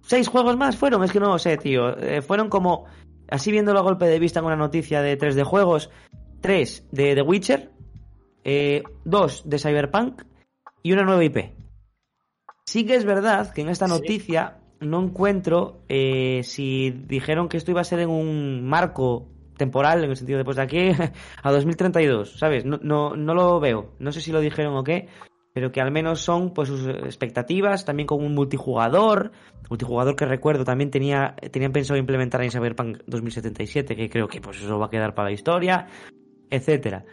[0.00, 2.86] seis juegos más fueron, es que no lo sé, tío, Eh, fueron como
[3.30, 5.90] así viéndolo a golpe de vista en una noticia de 3 de juegos,
[6.40, 7.70] 3 de The Witcher,
[8.40, 8.82] 2 eh,
[9.44, 10.22] de Cyberpunk
[10.82, 11.52] y una nueva IP.
[12.64, 17.70] Sí que es verdad que en esta noticia no encuentro eh, si dijeron que esto
[17.70, 20.90] iba a ser en un marco temporal, en el sentido de pues de aquí
[21.42, 22.64] a 2032, ¿sabes?
[22.64, 23.92] No, no, no lo veo.
[23.98, 25.08] No sé si lo dijeron o qué,
[25.52, 29.32] pero que al menos son pues sus expectativas, también con un multijugador,
[29.68, 34.58] multijugador que recuerdo también tenía tenían pensado implementar en Cyberpunk 2077, que creo que pues
[34.58, 35.86] eso va a quedar para la historia,
[36.48, 37.04] etcétera.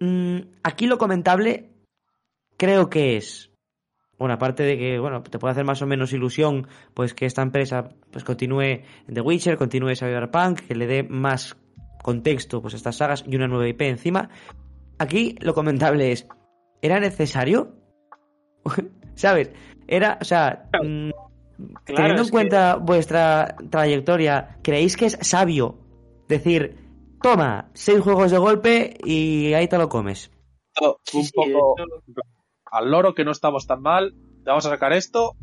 [0.00, 1.70] Mm, aquí lo comentable
[2.56, 3.50] creo que es
[4.18, 7.42] bueno, aparte de que, bueno, te puede hacer más o menos ilusión, pues que esta
[7.42, 11.56] empresa pues continúe The Witcher, continúe Cyberpunk, que le dé más
[12.02, 14.28] contexto pues a estas sagas y una nueva IP encima.
[14.98, 16.26] Aquí lo comentable es,
[16.82, 17.76] ¿era necesario?
[19.14, 19.52] ¿Sabes?
[19.86, 21.10] Era, o sea, mm,
[21.84, 25.78] teniendo en cuenta vuestra trayectoria, ¿creéis que es sabio
[26.28, 26.76] decir,
[27.22, 30.32] toma, seis juegos de golpe y ahí te lo comes?
[30.80, 31.74] un poco
[32.70, 34.14] al loro que no estamos tan mal,
[34.44, 35.36] te vamos a sacar esto,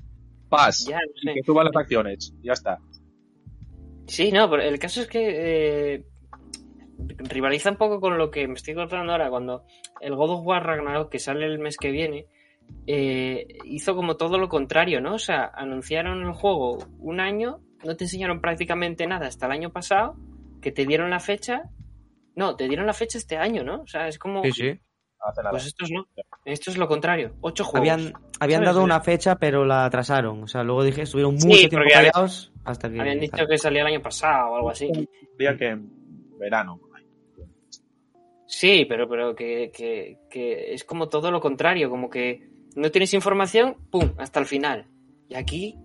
[0.49, 2.80] paz, y que suban las acciones, ya está.
[4.07, 6.05] Sí, no, pero el caso es que eh,
[7.17, 9.63] rivaliza un poco con lo que me estoy contando ahora, cuando
[9.99, 12.28] el God of War Ragnarok, que sale el mes que viene,
[12.88, 15.15] eh, hizo como todo lo contrario, ¿no?
[15.15, 19.71] O sea, anunciaron el juego un año, no te enseñaron prácticamente nada hasta el año
[19.71, 20.15] pasado,
[20.61, 21.63] que te dieron la fecha.
[22.36, 23.82] No, te dieron la fecha este año, ¿no?
[23.82, 24.43] O sea, es como.
[24.43, 24.80] Sí, sí.
[25.49, 26.05] Pues esto es, no.
[26.45, 27.34] esto es lo contrario.
[27.41, 27.89] Ocho juegos.
[27.89, 30.43] Habían, habían dado una fecha, pero la atrasaron.
[30.43, 32.99] O sea, luego dije, estuvieron mucho tiempo callados hasta que.
[32.99, 34.91] Habían dicho que salía el año pasado o algo así.
[35.38, 35.89] Día que en
[36.38, 36.80] verano.
[38.47, 43.13] Sí, pero, pero que, que, que, es como todo lo contrario, como que no tienes
[43.13, 44.13] información, ¡pum!
[44.18, 44.86] hasta el final.
[45.28, 45.76] Y aquí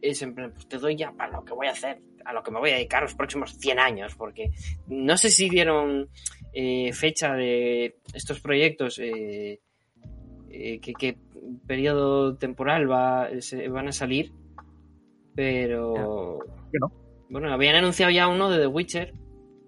[0.00, 2.42] es en plan, pues te doy ya para lo que voy a hacer, a lo
[2.42, 4.50] que me voy a dedicar los próximos 100 años, porque
[4.86, 6.08] no sé si dieron
[6.58, 9.60] eh, fecha de estos proyectos, eh,
[10.48, 11.18] eh, qué,
[11.66, 13.28] periodo temporal va,
[13.68, 14.32] van a salir,
[15.34, 16.38] pero...
[17.28, 19.12] Bueno, habían anunciado ya uno de The Witcher,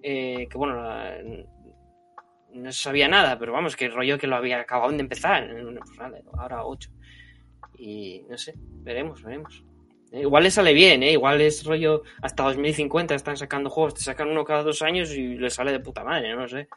[0.01, 0.81] que bueno,
[2.55, 5.47] no sabía nada, pero vamos, que rollo que lo había acabado de empezar,
[6.39, 6.91] ahora 8.
[7.77, 9.63] Y no sé, veremos, veremos.
[10.13, 11.13] Igual le sale bien, ¿eh?
[11.13, 15.37] Igual es rollo hasta 2050 están sacando juegos, te sacan uno cada dos años y
[15.37, 16.69] le sale de puta madre, no sé.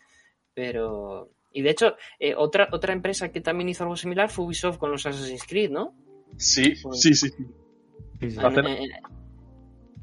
[0.54, 1.32] Pero...
[1.54, 4.92] Y de hecho, eh, otra, otra empresa que también hizo algo similar fue Ubisoft con
[4.92, 5.94] los Assassin's Creed, ¿no?
[6.38, 7.30] Sí, sí, sí.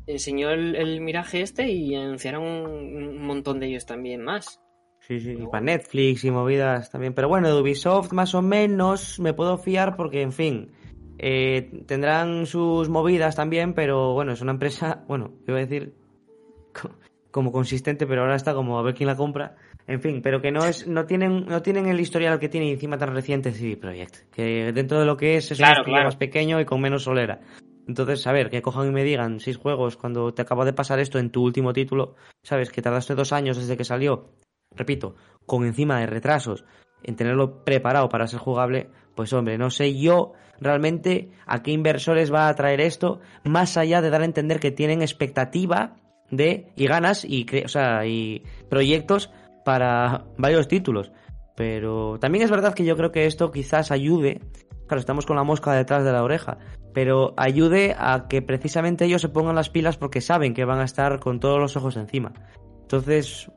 [0.07, 4.61] enseñó el, el, miraje este y anunciaron un, montón de ellos también más.
[5.01, 7.15] Sí, sí, y para Netflix y movidas también.
[7.15, 10.73] Pero bueno, de Ubisoft más o menos me puedo fiar porque, en fin,
[11.19, 15.95] eh, tendrán sus movidas también, pero bueno, es una empresa, bueno, iba a decir
[17.31, 19.57] como consistente, pero ahora está como a ver quién la compra.
[19.87, 22.99] En fin, pero que no es, no tienen, no tienen el historial que tiene encima
[22.99, 24.31] tan reciente CD Projekt.
[24.31, 27.41] Que dentro de lo que es es un más pequeño y con menos solera.
[27.87, 31.01] Entonces, a ver, que cojan y me digan seis juegos cuando te acaba de pasar
[31.01, 34.29] esto en tu último título, sabes que tardaste dos años desde que salió,
[34.77, 35.17] repito,
[35.47, 36.67] con encima de retrasos,
[37.03, 42.33] en tenerlo preparado para ser jugable, pues hombre, no sé yo realmente a qué inversores
[42.33, 45.97] va a traer esto, más allá de dar a entender que tienen expectativa
[46.31, 49.31] de y ganas y, o sea, y proyectos
[49.65, 51.13] para varios títulos.
[51.57, 54.41] Pero también es verdad que yo creo que esto quizás ayude,
[54.87, 56.59] claro, estamos con la mosca detrás de la oreja,
[56.95, 60.85] pero ayude a que precisamente ellos se pongan las pilas porque saben que van a
[60.85, 62.33] estar con todos los ojos encima.
[62.83, 63.51] Entonces,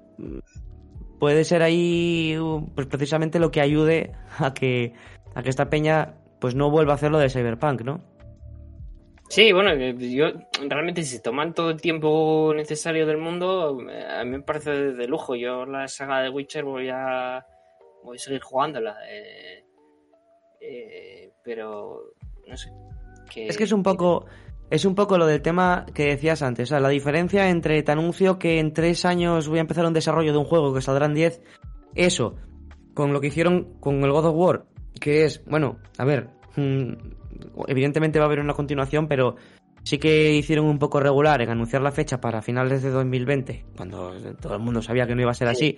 [1.19, 2.35] puede ser ahí
[2.73, 4.93] pues precisamente lo que ayude a que
[5.35, 8.01] a que esta peña pues no vuelva a hacer lo de Cyberpunk, ¿no?
[9.29, 10.25] Sí, bueno, yo
[10.67, 13.79] realmente si toman todo el tiempo necesario del mundo,
[14.09, 15.35] a mí me parece de, lujo.
[15.35, 17.45] Yo la saga de Witcher voy a
[18.03, 19.63] voy a seguir jugándola, eh,
[20.59, 22.13] eh, pero
[22.45, 22.71] no sé.
[23.35, 24.25] es que es un poco
[24.69, 27.91] es un poco lo del tema que decías antes, o sea, la diferencia entre te
[27.91, 31.05] anuncio que en tres años voy a empezar un desarrollo de un juego que saldrá
[31.05, 31.41] en diez,
[31.95, 32.35] eso,
[32.93, 34.65] con lo que hicieron con el God of War,
[34.99, 36.93] que es, bueno, a ver, mm,
[37.67, 39.35] evidentemente va a haber una continuación, pero
[39.83, 44.13] sí que hicieron un poco regular en anunciar la fecha para finales de 2020, cuando
[44.39, 45.77] todo el mundo sabía que no iba a ser así,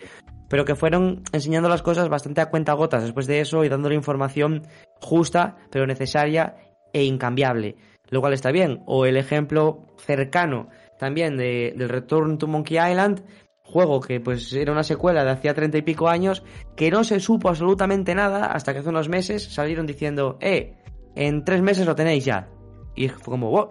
[0.49, 3.95] pero que fueron enseñando las cosas bastante a cuenta gotas después de eso y dándole
[3.95, 4.64] información
[4.99, 6.55] justa, pero necesaria
[6.91, 7.76] e incambiable,
[8.09, 8.84] lo cual está bien.
[8.86, 13.24] O el ejemplo cercano también de, del Return to Monkey Island,
[13.64, 16.43] juego que pues era una secuela de hacía treinta y pico años,
[16.76, 20.76] que no se supo absolutamente nada hasta que hace unos meses salieron diciendo, eh,
[21.16, 22.49] en tres meses lo tenéis ya.
[22.95, 23.70] Y fue como, wow,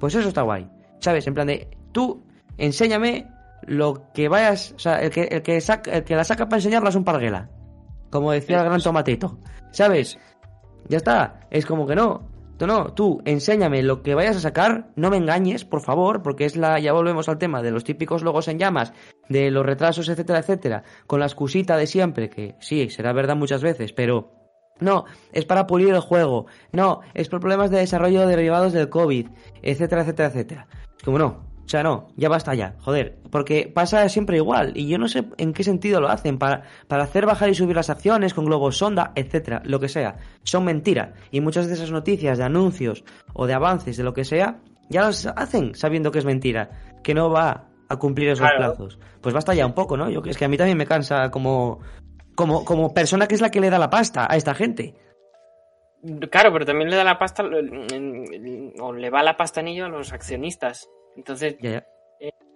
[0.00, 0.68] pues eso está guay.
[1.00, 1.26] ¿Sabes?
[1.26, 2.24] En plan de, tú
[2.56, 3.30] enséñame
[3.62, 6.58] lo que vayas, o sea, el que, el que, saca, el que la saca para
[6.58, 7.50] enseñarla es un parguela.
[8.10, 9.38] Como decía el gran tomatito.
[9.70, 10.18] ¿Sabes?
[10.88, 11.40] Ya está.
[11.50, 12.37] Es como que no.
[12.58, 16.44] Tú no, tú enséñame lo que vayas a sacar, no me engañes, por favor, porque
[16.44, 18.92] es la, ya volvemos al tema de los típicos logos en llamas,
[19.28, 23.62] de los retrasos, etcétera, etcétera, con la excusita de siempre, que sí, será verdad muchas
[23.62, 24.32] veces, pero
[24.80, 29.28] no, es para pulir el juego, no, es por problemas de desarrollo derivados del COVID,
[29.62, 30.68] etcétera, etcétera, etcétera.
[31.04, 34.96] Como no, o sea, no, ya basta ya, joder, porque pasa siempre igual y yo
[34.96, 38.32] no sé en qué sentido lo hacen para, para hacer bajar y subir las acciones
[38.32, 40.16] con globos sonda, etcétera, lo que sea.
[40.44, 43.04] Son mentira y muchas de esas noticias de anuncios
[43.34, 46.70] o de avances de lo que sea ya las hacen sabiendo que es mentira,
[47.04, 48.56] que no va a cumplir esos Claro.
[48.74, 48.98] plazos.
[49.20, 50.08] Pues basta ya un poco, ¿no?
[50.08, 51.80] Yo es que a mí también me cansa como
[52.34, 54.94] como como persona que es la que le da la pasta a esta gente.
[56.30, 60.14] Claro, pero también le da la pasta, o le va la pasta anillo a los
[60.14, 60.88] accionistas.
[61.16, 61.86] Entonces, Ya, ya.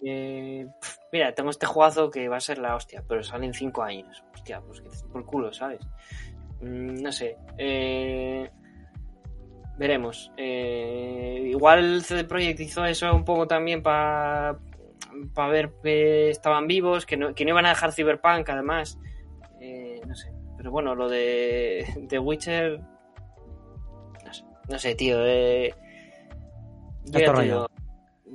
[0.04, 3.54] eh, pf, mira, tengo este jugazo que va a ser la hostia, pero sale en
[3.54, 4.22] 5 años.
[4.34, 5.80] Hostia, pues que por culo, ¿sabes?
[6.60, 7.36] Mm, no sé.
[7.58, 8.50] Eh,
[9.78, 10.32] veremos.
[10.36, 14.58] Eh, igual CD Projekt hizo eso un poco también para
[15.50, 18.98] ver que estaban vivos, que no, que no iban a dejar Cyberpunk, además.
[19.60, 20.32] Eh, no sé.
[20.56, 22.80] Pero bueno, lo de, de Witcher.
[24.24, 25.16] No sé, no sé tío.
[25.26, 25.74] Eh,
[27.04, 27.66] yo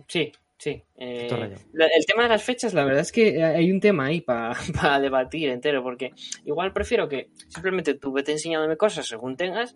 [0.08, 0.84] Sí, sí.
[0.98, 4.54] eh, el tema de las fechas, la verdad es que hay un tema ahí para
[5.02, 6.12] debatir entero, porque
[6.46, 9.76] igual prefiero que simplemente tú vete enseñándome cosas según tengas,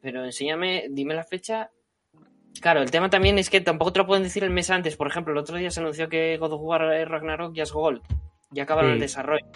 [0.00, 1.70] pero enséñame, dime la fecha.
[2.60, 4.96] Claro, el tema también es que tampoco te lo pueden decir el mes antes.
[4.96, 7.72] Por ejemplo, el otro día se anunció que God of War eh, Ragnarok ya es
[7.72, 8.02] Gold.
[8.50, 8.94] Ya acabaron Sí.
[8.94, 9.46] el desarrollo.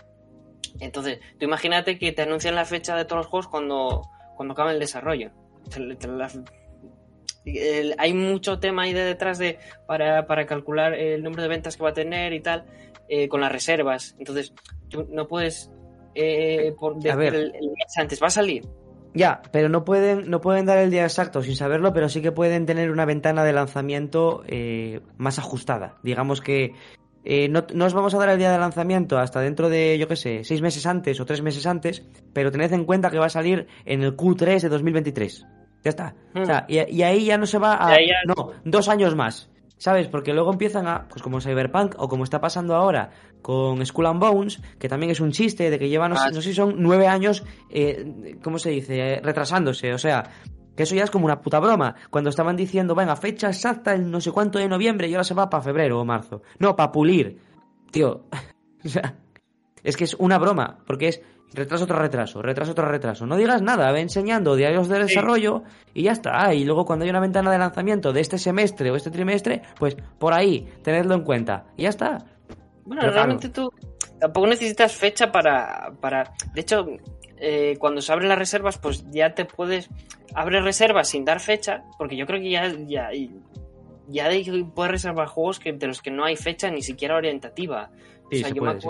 [0.80, 4.02] Entonces, tú imagínate que te anuncian la fecha de todos los juegos cuando,
[4.36, 5.30] cuando acabe el desarrollo.
[5.70, 6.30] Te- te la-
[7.44, 11.76] el- hay mucho tema ahí de detrás de para, para calcular el número de ventas
[11.76, 12.64] que va a tener y tal
[13.08, 14.14] eh, con las reservas.
[14.18, 14.52] Entonces,
[14.88, 15.70] tú no puedes
[16.14, 17.34] eh, por decir ver.
[17.34, 18.64] el, el mes antes, va a salir.
[19.14, 22.32] Ya, pero no pueden, no pueden dar el día exacto sin saberlo, pero sí que
[22.32, 25.98] pueden tener una ventana de lanzamiento eh, más ajustada.
[26.02, 26.72] Digamos que
[27.24, 30.08] eh, no, no os vamos a dar el día de lanzamiento hasta dentro de, yo
[30.08, 33.26] qué sé, seis meses antes o tres meses antes, pero tened en cuenta que va
[33.26, 35.46] a salir en el Q3 de 2023.
[35.84, 36.14] Ya está.
[36.34, 37.92] O sea, y, y ahí ya no se va a...
[38.08, 39.48] Ya- No, dos años más.
[39.78, 40.06] ¿Sabes?
[40.06, 43.10] Porque luego empiezan a, pues como Cyberpunk o como está pasando ahora
[43.42, 46.30] con Skull and Bones, que también es un chiste de que llevan, no, sé- Ah,
[46.30, 49.14] no sé si son nueve años, eh, ¿cómo se dice?
[49.14, 49.92] Eh, retrasándose.
[49.92, 50.22] O sea,
[50.76, 51.96] que eso ya es como una puta broma.
[52.10, 55.34] Cuando estaban diciendo, venga, fecha exacta, el no sé cuánto de noviembre, y ahora se
[55.34, 56.42] va para febrero o marzo.
[56.60, 57.40] No, para pulir.
[57.90, 58.26] Tío,
[58.84, 59.16] o sea,
[59.84, 61.22] es que es una broma, porque es
[61.54, 63.26] retraso tras retraso, retraso tras retraso.
[63.26, 65.62] No digas nada, ve enseñando diarios de desarrollo
[65.92, 66.54] y ya está.
[66.54, 69.96] Y luego cuando hay una ventana de lanzamiento de este semestre o este trimestre, pues
[70.18, 71.64] por ahí, tenedlo en cuenta.
[71.76, 72.18] Y ya está.
[72.84, 73.70] Bueno, Pero realmente tú
[74.18, 75.92] tampoco necesitas fecha para.
[76.00, 76.32] para...
[76.54, 76.86] De hecho,
[77.36, 79.90] eh, cuando se abren las reservas, pues ya te puedes.
[80.34, 82.72] Abre reservas sin dar fecha, porque yo creo que ya.
[82.86, 83.10] ya
[84.08, 87.90] ya de- puedes reservar juegos que, de los que no hay fecha ni siquiera orientativa.
[88.30, 88.86] Sí, o sea, se yo puede, me sí.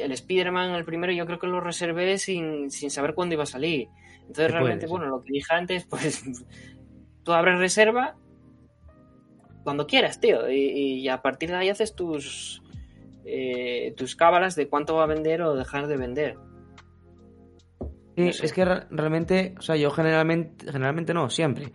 [0.00, 3.46] El Spider-Man, el primero, yo creo que lo reservé sin, sin saber cuándo iba a
[3.46, 3.88] salir.
[4.20, 6.24] Entonces, realmente, bueno, lo que dije antes, pues.
[7.22, 8.16] Tú abres reserva
[9.62, 10.50] cuando quieras, tío.
[10.50, 12.62] Y, y a partir de ahí haces tus.
[13.24, 16.36] eh, tus cábalas de cuánto va a vender o dejar de vender.
[18.16, 18.46] Sí, No sé.
[18.46, 21.72] es que re- realmente, o sea, yo generalmente, generalmente no, siempre.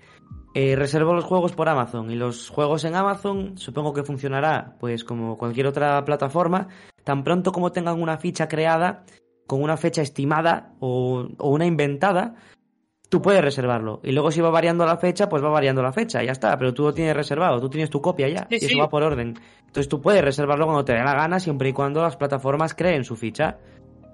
[0.55, 5.03] Eh, reservo los juegos por Amazon y los juegos en Amazon supongo que funcionará pues
[5.03, 6.67] como cualquier otra plataforma,
[7.03, 9.03] tan pronto como tengan una ficha creada
[9.45, 12.35] con una fecha estimada o, o una inventada,
[13.09, 13.99] tú puedes reservarlo.
[14.03, 16.73] Y luego si va variando la fecha, pues va variando la fecha, ya está, pero
[16.73, 18.79] tú lo tienes reservado, tú tienes tu copia ya, Sí, y eso sí.
[18.79, 19.35] va por orden.
[19.61, 23.03] Entonces tú puedes reservarlo cuando te dé la gana, siempre y cuando las plataformas creen
[23.03, 23.57] su ficha.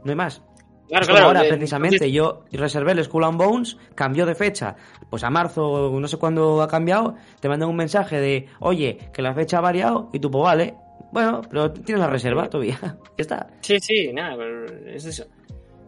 [0.04, 0.42] No hay más.
[0.88, 4.76] Claro, claro, ahora, eh, precisamente, yo reservé el Skull and Bones, cambió de fecha,
[5.10, 9.22] pues a marzo, no sé cuándo ha cambiado, te mandan un mensaje de, oye, que
[9.22, 10.76] la fecha ha variado, y tú, pues vale,
[11.12, 12.78] bueno, pero tienes la reserva todavía,
[13.18, 13.48] ya está.
[13.62, 15.26] Sí, sí, nada, pero es eso.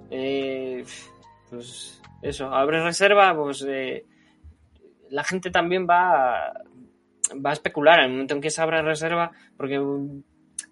[0.09, 0.83] Eh,
[1.49, 4.05] pues eso, abres reserva, pues eh,
[5.09, 6.53] la gente también va a,
[7.33, 9.79] va a especular en el momento en que se abra reserva, porque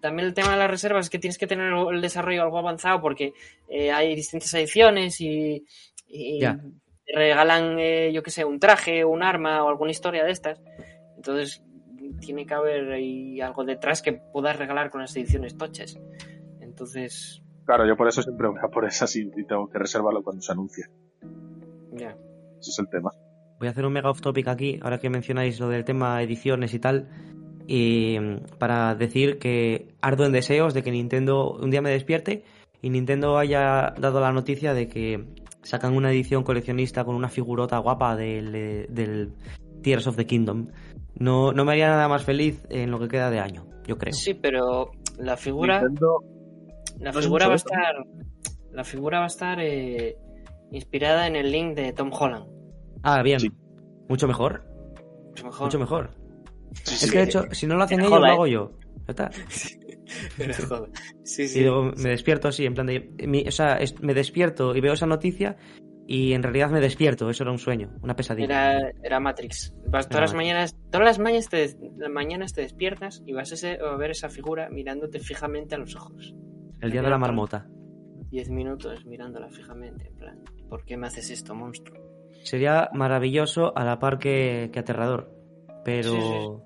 [0.01, 3.01] también el tema de las reservas es que tienes que tener el desarrollo algo avanzado
[3.01, 3.33] porque
[3.67, 5.65] eh, hay distintas ediciones y,
[6.07, 6.57] y Ya.
[7.05, 10.61] te regalan, eh, yo qué sé, un traje, un arma o alguna historia de estas.
[11.15, 11.61] Entonces
[12.19, 15.97] tiene que haber ahí algo detrás que puedas regalar con las ediciones tochas.
[16.61, 20.41] Entonces, Claro, yo por eso siempre voy a por esas y, tengo que reservarlo cuando
[20.41, 20.87] se anuncia.
[21.93, 22.15] ya.
[22.59, 23.11] Ese es el tema.
[23.59, 26.73] Voy a hacer un mega off topic aquí, ahora que mencionáis lo del tema ediciones
[26.73, 27.07] y tal.
[27.67, 28.17] Y
[28.59, 32.43] para decir que ardo en deseos de que Nintendo un día me despierte
[32.81, 35.25] y Nintendo haya dado la noticia de que
[35.63, 39.33] sacan una edición coleccionista con una figurota guapa del, del
[39.81, 40.67] Tears of the Kingdom.
[41.17, 44.13] No, no me haría nada más feliz en lo que queda de año, yo creo.
[44.13, 45.81] Sí, pero la figura.
[45.81, 46.23] Nintendo-
[46.99, 47.95] La no es figura va a estar.
[48.71, 50.17] La figura va a estar eh,
[50.71, 52.45] inspirada en el link de Tom Holland.
[53.01, 53.39] Ah, bien.
[53.39, 53.49] Sí.
[54.09, 54.63] Mucho mejor.
[55.29, 55.65] Mucho mejor.
[55.65, 56.09] Mucho mejor.
[56.83, 57.11] Sí, Es sí.
[57.11, 58.71] que de hecho, si no lo hacen ellos, lo hago yo.
[59.07, 59.31] Ya está.
[61.23, 61.59] Sí, sí.
[61.59, 63.11] Y luego me despierto así, en plan de.
[63.27, 65.57] mi- o sea, es- me despierto y veo esa noticia
[66.07, 67.29] y en realidad me despierto.
[67.29, 68.45] Eso era un sueño, una pesadilla.
[68.77, 69.73] Era, era Matrix.
[69.87, 70.35] Vas Era todas las Matrix.
[70.35, 74.11] mañanas, todas las mañanas te, las mañanas te despiertas y vas a, ese- a ver
[74.11, 76.35] esa figura mirándote fijamente a los ojos.
[76.81, 77.67] El día de la marmota.
[78.29, 81.97] Diez minutos mirándola fijamente, en plan, ¿por qué me haces esto, monstruo?
[82.43, 85.31] Sería maravilloso a la par que, que aterrador.
[85.83, 86.63] Pero.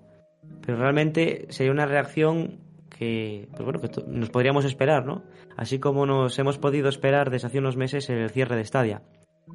[0.66, 3.48] Pero realmente sería una reacción que.
[3.52, 5.24] Pues bueno, que nos podríamos esperar, ¿no?
[5.58, 9.02] Así como nos hemos podido esperar desde hace unos meses el cierre de Stadia.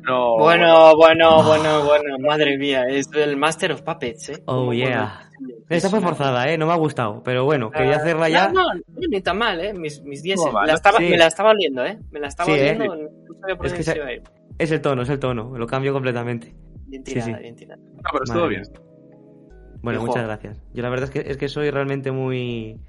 [0.06, 4.42] No, Bueno, bueno, bueno, bueno, madre mía, es el Master of Puppets, ¿eh?
[4.46, 5.30] Oh, Como yeah.
[5.38, 5.54] bueno.
[5.68, 6.58] Esta fue forzada, ¿eh?
[6.58, 7.22] No me ha gustado.
[7.22, 8.48] Pero bueno, quería Ah, hacerla ya.
[8.48, 9.72] No, no, no, ni tan mal, ¿eh?
[9.72, 10.40] Mis, mis días.
[10.44, 10.66] No, vale.
[10.68, 11.04] la estaba- Sí.
[11.08, 11.96] Me la estaba oliendo, ¿eh?
[12.10, 12.76] Me la estaba Sí, ¿eh?
[12.76, 12.96] oliendo.
[12.96, 14.22] No sabía por Es que se se- iba a ir.
[14.58, 15.56] Es el tono, es el tono.
[15.56, 16.52] Lo cambio completamente.
[16.86, 17.42] Bien Sí, tirada, sí.
[17.42, 17.80] bien tirada.
[17.82, 18.62] No, pero estuvo bien.
[19.84, 20.06] Bueno, Hijo.
[20.06, 20.62] muchas gracias.
[20.72, 22.80] Yo la verdad es que, es que soy realmente muy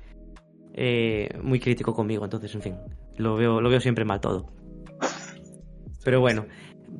[0.74, 2.76] eh, muy crítico conmigo, entonces, en fin,
[3.18, 4.48] lo veo, lo veo siempre mal todo.
[6.04, 6.46] Pero bueno,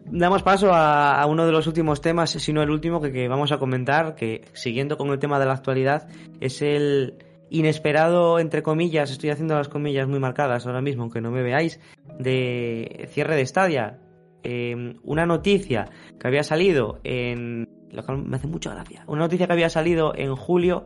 [0.06, 3.28] damos paso a, a uno de los últimos temas, si no el último, que, que
[3.28, 6.10] vamos a comentar, que siguiendo con el tema de la actualidad,
[6.42, 7.18] es el
[7.50, 11.80] inesperado, entre comillas, estoy haciendo las comillas muy marcadas ahora mismo, aunque no me veáis,
[12.20, 14.00] de cierre de Stadia.
[14.44, 15.90] Eh, una noticia
[16.20, 17.68] que había salido en...
[17.96, 19.04] Lo cual me hace mucha gracia.
[19.08, 20.86] Una noticia que había salido en julio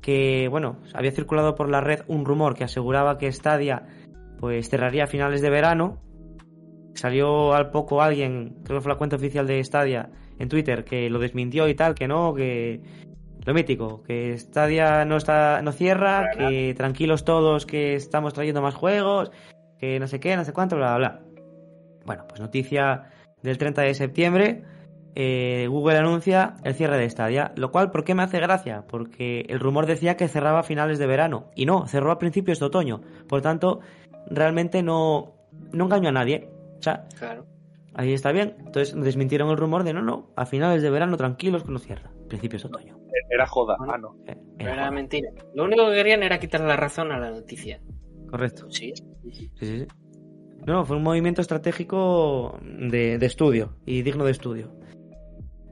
[0.00, 3.86] que, bueno, había circulado por la red un rumor que aseguraba que Stadia
[4.38, 5.98] pues cerraría a finales de verano.
[6.94, 11.10] Salió al poco alguien, creo que fue la cuenta oficial de Stadia en Twitter, que
[11.10, 12.80] lo desmintió y tal, que no, que
[13.44, 18.74] lo mítico, que Stadia no está no cierra, que tranquilos todos que estamos trayendo más
[18.74, 19.30] juegos,
[19.78, 21.20] que no sé qué, no sé cuánto, bla bla bla.
[22.04, 23.10] Bueno, pues noticia
[23.42, 24.64] del 30 de septiembre,
[25.20, 28.84] eh, Google anuncia el cierre de Stadia, lo cual, ¿por qué me hace gracia?
[28.88, 32.60] Porque el rumor decía que cerraba a finales de verano, y no, cerró a principios
[32.60, 33.80] de otoño, por tanto,
[34.30, 35.34] realmente no,
[35.72, 36.48] no engañó a nadie.
[36.78, 37.46] O sea, Claro.
[37.94, 38.54] ahí está bien.
[38.60, 42.12] Entonces desmintieron el rumor de no, no, a finales de verano tranquilos que no cierra,
[42.28, 42.96] principios de otoño.
[43.28, 43.74] Era joda.
[43.78, 43.92] Bueno.
[43.92, 44.16] Ah, no.
[44.26, 44.90] Eh, era era joda.
[44.92, 45.30] mentira.
[45.54, 47.80] Lo único que querían era quitarle la razón a la noticia.
[48.30, 48.70] Correcto.
[48.70, 48.92] Sí.
[49.32, 49.86] Sí, sí, sí.
[50.66, 54.70] No, fue un movimiento estratégico de, de estudio y digno de estudio.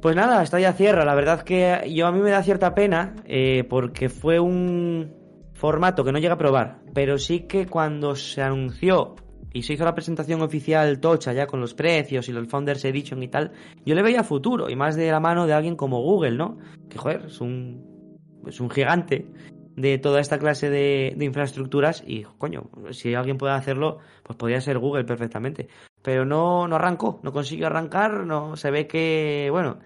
[0.07, 1.05] Pues nada, está ya cierra.
[1.05, 5.13] La verdad que yo a mí me da cierta pena eh, porque fue un
[5.53, 9.17] formato que no llega a probar, pero sí que cuando se anunció
[9.53, 13.21] y se hizo la presentación oficial tocha ya con los precios y los Founders Edition
[13.21, 13.51] y tal,
[13.85, 16.59] yo le veía futuro y más de la mano de alguien como Google, ¿no?
[16.89, 19.27] Que joder, es un, es un gigante
[19.75, 24.61] de toda esta clase de, de infraestructuras y coño, si alguien puede hacerlo, pues podría
[24.61, 25.67] ser Google perfectamente.
[26.01, 29.81] Pero no, no arrancó, no consiguió arrancar, no se ve que, bueno,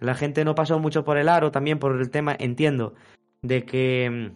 [0.00, 2.94] la gente no pasó mucho por el aro, también por el tema, entiendo,
[3.42, 4.32] de que,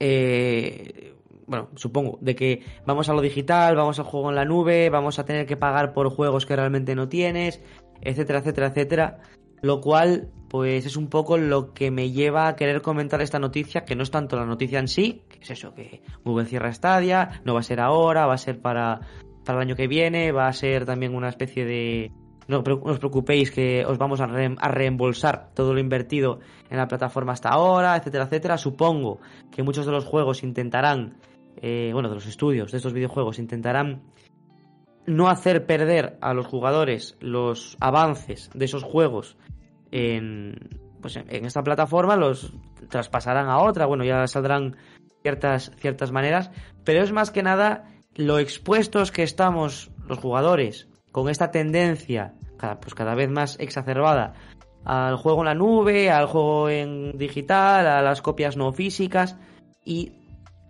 [0.00, 1.14] eh,
[1.46, 5.18] bueno, supongo, de que vamos a lo digital, vamos al juego en la nube, vamos
[5.18, 7.60] a tener que pagar por juegos que realmente no tienes,
[8.00, 9.20] etcétera, etcétera, etcétera.
[9.62, 13.84] Lo cual, pues es un poco lo que me lleva a querer comentar esta noticia,
[13.84, 17.40] que no es tanto la noticia en sí, que es eso, que Google cierra Stadia,
[17.44, 19.00] no va a ser ahora, va a ser para,
[19.44, 22.12] para el año que viene, va a ser también una especie de...
[22.48, 26.40] No os preocupéis que os vamos a, re- a reembolsar todo lo invertido
[26.70, 28.58] en la plataforma hasta ahora, etcétera, etcétera.
[28.58, 29.20] Supongo
[29.50, 31.16] que muchos de los juegos intentarán,
[31.56, 34.02] eh, bueno, de los estudios de estos videojuegos intentarán
[35.06, 39.36] no hacer perder a los jugadores los avances de esos juegos
[39.90, 42.52] en, pues en esta plataforma, los
[42.88, 44.76] traspasarán a otra, bueno, ya saldrán
[45.22, 46.50] ciertas, ciertas maneras,
[46.84, 47.84] pero es más que nada
[48.14, 54.32] lo expuestos que estamos los jugadores con esta tendencia cada, pues cada vez más exacerbada
[54.84, 59.36] al juego en la nube, al juego en digital, a las copias no físicas
[59.84, 60.12] y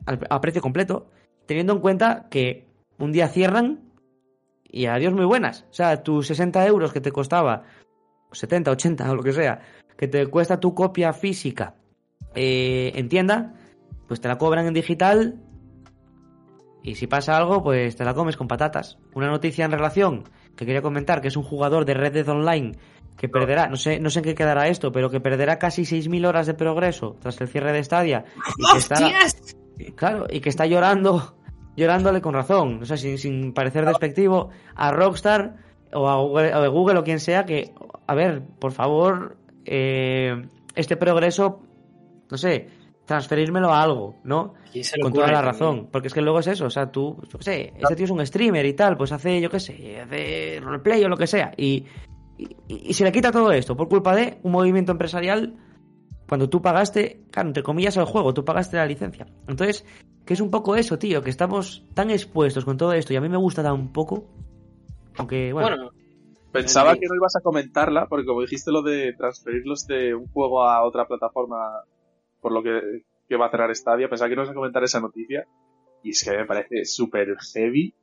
[0.06, 1.06] a precio completo,
[1.46, 2.68] teniendo en cuenta que
[2.98, 3.90] un día cierran
[4.64, 5.64] y adiós muy buenas.
[5.70, 7.62] O sea, tus 60 euros que te costaba,
[8.30, 9.62] 70, 80 o lo que sea,
[9.96, 11.74] que te cuesta tu copia física
[12.34, 13.54] eh, en tienda,
[14.06, 15.40] pues te la cobran en digital
[16.84, 18.98] y si pasa algo, pues te la comes con patatas.
[19.14, 20.24] Una noticia en relación
[20.54, 22.76] que quería comentar, que es un jugador de Red Dead Online
[23.16, 26.26] que perderá, no sé, no sé en qué quedará esto, pero que perderá casi 6.000
[26.26, 28.26] horas de progreso tras el cierre de Stadia.
[28.58, 29.56] Y que está, ¡Hostias!
[29.96, 31.36] claro, y que está llorando,
[31.74, 35.56] llorándole con razón, o sea, sin, sin parecer despectivo, a Rockstar
[35.90, 37.72] o a Google, o a Google o quien sea, que,
[38.06, 41.62] a ver, por favor, eh, este progreso,
[42.30, 42.68] no sé,
[43.04, 44.54] transferírmelo a algo, ¿no?
[44.72, 45.52] ¿Quién se le Con toda la también?
[45.52, 48.04] razón, porque es que luego es eso, o sea, tú, yo qué sé, este tío
[48.06, 51.26] es un streamer y tal, pues hace, yo qué sé, hace roleplay o lo que
[51.26, 51.84] sea, y,
[52.38, 55.54] y, y se le quita todo esto por culpa de un movimiento empresarial
[56.28, 59.26] cuando tú pagaste, claro, entre comillas, el juego, tú pagaste la licencia.
[59.46, 59.84] Entonces,
[60.24, 63.20] que es un poco eso, tío, que estamos tan expuestos con todo esto y a
[63.20, 64.24] mí me gusta tan poco,
[65.18, 65.90] aunque, bueno, Bueno,
[66.50, 70.62] Pensaba que no ibas a comentarla, porque como dijiste lo de transferirlos de un juego
[70.62, 71.82] a otra plataforma
[72.44, 75.00] por lo que, que va a cerrar Stadia, pensaba que no ibas a comentar esa
[75.00, 75.46] noticia.
[76.02, 77.94] Y es que me parece súper heavy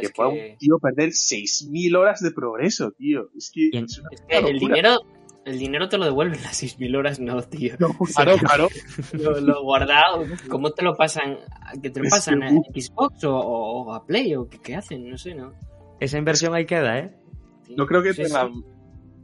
[0.00, 3.28] que pueda que- un tío perder 6.000 horas de progreso, tío.
[3.36, 5.00] Es que es una es que el dinero,
[5.44, 7.74] el dinero te lo devuelven las 6.000 horas, no, tío.
[7.80, 8.68] No, claro, claro.
[9.14, 11.38] Lo, lo guardado, ¿cómo te lo pasan?
[11.82, 14.76] ¿Que te lo Es pasan que, a Xbox o, o a Play o qué, qué
[14.76, 15.10] hacen?
[15.10, 15.52] No sé, ¿no?
[15.98, 17.14] esa inversión ahí queda, ¿eh?
[17.76, 18.54] No creo que Sí, tengan...
[18.54, 18.64] sí.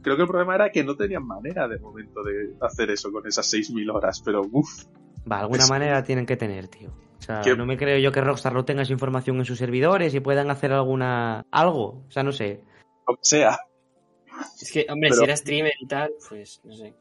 [0.07, 3.27] Creo que el problema era que no tenían manera de momento de hacer eso con
[3.27, 4.85] esas 6.000 horas, pero uff,
[5.29, 6.91] Va, alguna Es- manera tienen que tener, tío.
[7.17, 9.57] O sea, Que- no me creo yo que Rockstar no tenga esa información en sus
[9.57, 11.45] servidores y puedan hacer alguna...
[11.51, 12.61] algo, o sea, no sé.
[13.05, 13.57] que sea.
[14.61, 16.93] Es que, hombre, Pero- si era streamer y tal, pues no sé.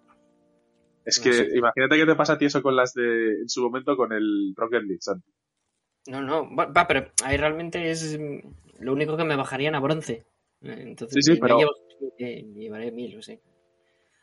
[1.05, 1.57] Es No que sé.
[1.57, 3.43] imagínate que te pasa a ti eso con las de...
[3.43, 5.31] en su momento con el Rocket League, Santi.
[6.09, 8.39] No, no, va, pero ahí realmente es mm,
[8.81, 10.27] lo único que me bajarían a bronce.
[10.63, 11.73] Eh, Entonces, Sí, pero- llevo-
[12.19, 13.37] eh, llevaré mil, o sea.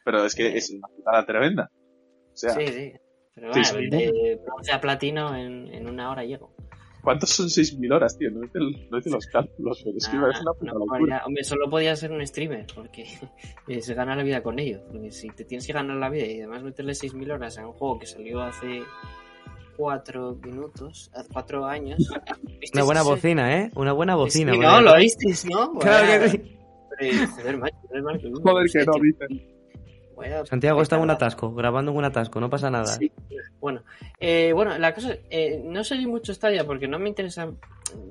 [0.06, 0.58] Pero es que Eh.
[0.58, 1.70] es una putada tremenda.
[2.34, 2.94] O sea, Sí, sí.
[3.36, 3.88] Pero bueno, sí.
[3.90, 6.54] de bronce a platino en, en una hora llego.
[7.04, 8.32] ¿cuántos son 6.000 horas, tío?
[8.32, 10.80] No hice, el- no hice los cálculos, pero es que Ah, es una puta no,
[10.80, 11.20] locura.
[11.20, 13.04] ya- hombre, solo podía ser un streamer, porque
[13.82, 14.82] se gana la vida con ello.
[14.90, 17.74] Porque si te tienes que ganar la vida y además meterle 6.000 horas a un
[17.74, 18.84] juego que salió hace
[19.76, 21.98] 4 minutos, hace 4 años.
[22.60, 23.10] ¿visteis Una buena ese?
[23.10, 23.72] bocina, ¿eh?
[23.76, 24.54] Una buena bocina.
[24.54, 25.74] Sí, no, lo oísteis, ¿no?
[25.80, 26.58] Claro que sí.
[27.00, 28.28] Joder, macho, joder, macho.
[28.42, 32.86] Joder, que no, Santiago está en un atasco, grabando en un atasco, no pasa nada.
[32.86, 33.12] Sí,
[33.60, 33.84] bueno.
[34.20, 37.52] Eh, bueno, la cosa, eh, no seguí mucho Stadia porque no me interesa.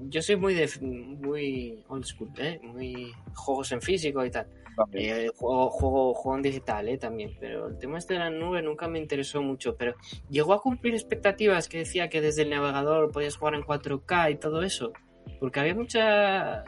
[0.09, 2.61] Yo soy muy de muy old school, ¿eh?
[2.63, 4.47] Muy juegos en físico y tal.
[4.93, 6.99] Eh, juego, juego, juego en digital, ¿eh?
[6.99, 7.37] También.
[7.41, 9.77] Pero el tema este de la nube nunca me interesó mucho.
[9.77, 9.95] Pero
[10.31, 14.37] llegó a cumplir expectativas que decía que desde el navegador podías jugar en 4K y
[14.37, 14.93] todo eso.
[15.41, 16.65] Porque había mucha.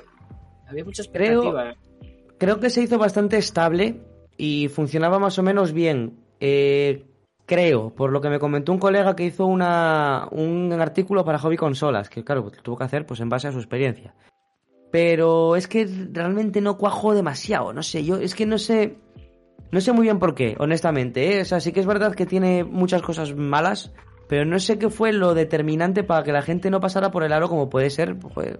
[0.67, 1.75] Había mucha Creo- expectativa.
[2.39, 4.01] Creo que se hizo bastante estable
[4.37, 6.19] y funcionaba más o menos bien.
[6.41, 7.05] Eh,
[7.47, 11.57] creo, por lo que me comentó un colega que hizo una, un artículo para Hobby
[11.57, 14.15] Consolas, que claro, lo tuvo que hacer pues en base a su experiencia.
[14.91, 18.97] Pero es que realmente no cuajó demasiado, no sé, yo es que no sé,
[19.73, 21.41] no sé muy bien por qué, honestamente, ¿eh?
[21.43, 23.93] O sea, sí que es verdad que tiene muchas cosas malas,
[24.29, 27.33] pero no sé qué fue lo determinante para que la gente no pasara por el
[27.33, 28.57] aro como puede ser, pues,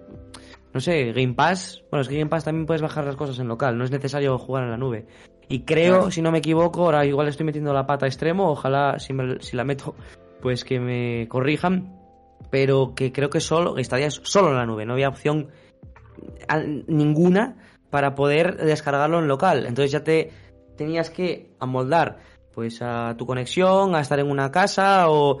[0.75, 1.81] no sé, Game Pass.
[1.89, 4.37] Bueno, es que Game Pass también puedes bajar las cosas en local, no es necesario
[4.37, 5.07] jugar en la nube.
[5.47, 6.11] Y creo, Claro.
[6.11, 9.39] si no me equivoco, ahora igual estoy metiendo la pata a extremo, ojalá si, me-
[9.41, 9.95] si la meto,
[10.41, 11.97] pues que me corrijan.
[12.51, 15.47] Pero que creo que solo, estaría solo en la nube, no había opción
[16.87, 17.55] ninguna
[17.89, 19.65] para poder descargarlo en local.
[19.65, 20.31] Entonces ya te
[20.77, 22.19] tenías que amoldar
[22.53, 25.39] pues a tu conexión, a estar en una casa o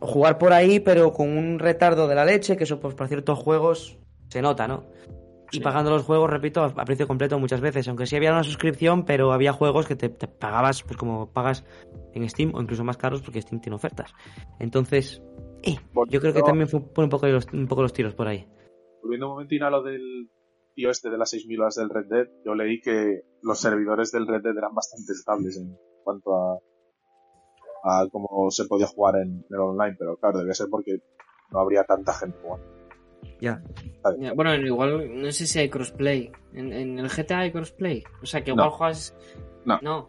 [0.00, 3.38] jugar por ahí, pero con un retardo de la leche, que eso pues para ciertos
[3.38, 3.96] juegos
[4.28, 4.84] se nota, ¿no?
[5.52, 9.04] Y pagando los juegos, repito, a precio completo muchas veces, aunque sí había una suscripción,
[9.04, 11.64] pero había juegos que te, te pagabas, pues como pagas
[12.12, 14.12] en Steam, o incluso más caros porque Steam tiene ofertas.
[14.58, 15.22] Entonces,
[15.62, 15.76] eh,
[16.08, 18.48] yo creo que también fue un poco, los, un poco los tiros por ahí.
[19.02, 20.28] Volviendo un momentín a lo del
[20.74, 24.26] tío este de las 6.000 horas del Red Dead, yo leí que los servidores del
[24.26, 26.58] Red Dead eran bastante estables en cuanto a,
[27.84, 30.98] a cómo se podía jugar en el online, pero claro, debía ser porque
[31.52, 32.73] no habría tanta gente jugando.
[33.40, 33.62] Ya.
[34.18, 36.30] Ya, Bueno, igual no sé si hay crossplay.
[36.52, 38.04] En, en el GTA hay crossplay.
[38.22, 38.70] O sea, que igual No.
[38.72, 39.16] juegas.
[39.64, 40.06] No.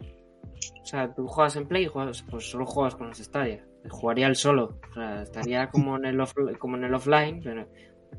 [0.82, 3.64] O sea, tú juegas en Play y juegas, pues solo juegas con los Stadia.
[3.90, 4.78] Jugaría el solo.
[4.90, 7.66] O sea, estaría como en el, off- como en el offline, pero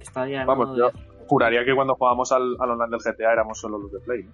[0.02, 1.00] Stadia no Vamos, yo deja.
[1.28, 4.32] juraría que cuando jugábamos al, al online del GTA éramos solo los de Play, ¿no?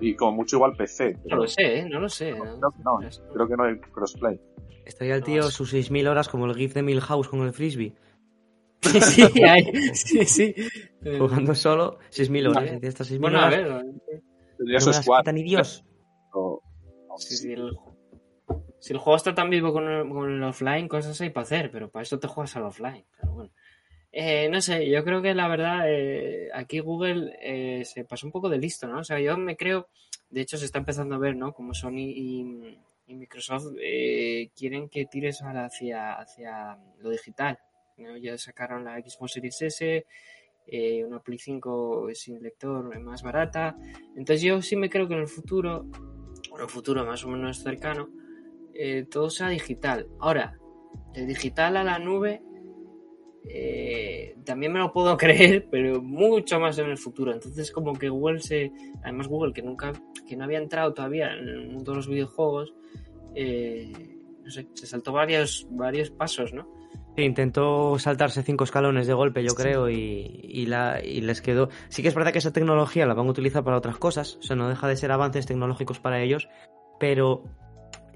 [0.00, 1.12] Y como mucho igual PC.
[1.14, 1.88] No Pero lo sé, ¿eh?
[1.88, 2.32] No lo sé.
[2.32, 2.44] ¿no?
[2.44, 3.10] creo que no, ¿eh?
[3.32, 4.40] creo que no hay crossplay.
[4.84, 7.94] Estaría el tío No, sus 6.000 horas como el GIF de Milhouse con el frisbee.
[9.00, 9.64] Sí, hay.
[9.94, 10.54] Sí, sí.
[11.18, 12.54] Jugando solo 6.000 horas.
[12.56, 12.70] Vale.
[12.70, 13.84] y dice, estas 6.000 Bueno, a ver.
[14.58, 15.20] No squad.
[15.20, 15.84] quita ni Dios.
[16.32, 16.62] o-
[17.18, 17.72] Si, el,
[18.78, 21.70] si el juego está tan vivo con el, con el offline, cosas hay para hacer,
[21.70, 23.04] pero para eso te juegas al offline.
[23.18, 23.50] Pero bueno.
[24.12, 28.32] Eh, no sé, yo creo que la verdad eh, aquí Google eh, se pasó un
[28.32, 29.00] poco de listo, ¿no?
[29.00, 29.88] O sea, yo me creo,
[30.30, 31.52] de hecho se está empezando a ver, ¿no?
[31.52, 37.58] Como Sony y, y Microsoft eh, quieren que tires ahora hacia, hacia lo digital.
[37.98, 38.16] ¿No?
[38.16, 40.06] Ya sacaron la Xbox Series S,
[40.66, 43.76] eh, una Play 5 sin lector más barata.
[44.16, 45.86] Entonces yo sí me creo que en el futuro,
[46.54, 48.08] en un futuro más o menos cercano,
[48.74, 50.08] eh, todo sea digital.
[50.18, 50.58] Ahora,
[51.14, 52.42] de digital a la nube
[53.48, 57.32] eh, también me lo puedo creer, pero mucho más en el futuro.
[57.32, 58.72] Entonces, como que Google se.
[59.02, 59.92] Además, Google, que nunca.
[60.28, 62.74] que no había entrado todavía en el mundo de los videojuegos.
[63.34, 66.76] no sé, se saltó varios, varios pasos, ¿no?
[67.16, 71.70] Sí, intentó saltarse cinco escalones de golpe, yo creo, y, y la, y les quedó.
[71.88, 74.42] Sí que es verdad que esa tecnología la van a utilizar para otras cosas, o
[74.42, 76.50] sea, no deja de ser avances tecnológicos para ellos,
[77.00, 77.44] pero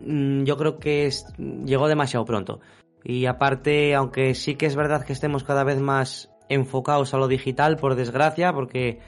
[0.02, 2.60] mm, yo creo que es- llegó demasiado pronto.
[3.02, 7.26] Y aparte, aunque sí que es verdad que estemos cada vez más enfocados a lo
[7.26, 8.98] digital, por desgracia, porque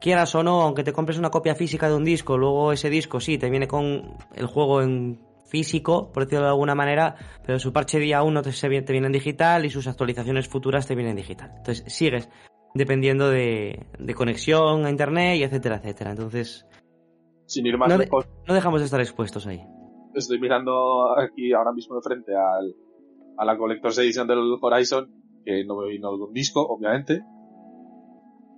[0.00, 3.18] quieras o no, aunque te compres una copia física de un disco, luego ese disco
[3.18, 5.20] sí, te viene con el juego en
[5.52, 9.12] físico, por decirlo de alguna manera, pero su parche día 1 te, te viene en
[9.12, 11.52] digital y sus actualizaciones futuras te vienen en digital.
[11.58, 12.30] Entonces sigues
[12.74, 16.12] dependiendo de, de conexión a internet y etcétera, etcétera.
[16.12, 16.66] Entonces
[17.46, 19.60] Sin ir más No de- lejos, no dejamos de estar expuestos ahí.
[20.14, 22.74] estoy mirando aquí ahora mismo de frente al,
[23.36, 25.10] a la Collector's Edition del Horizon,
[25.44, 27.20] que no me vino un disco, obviamente.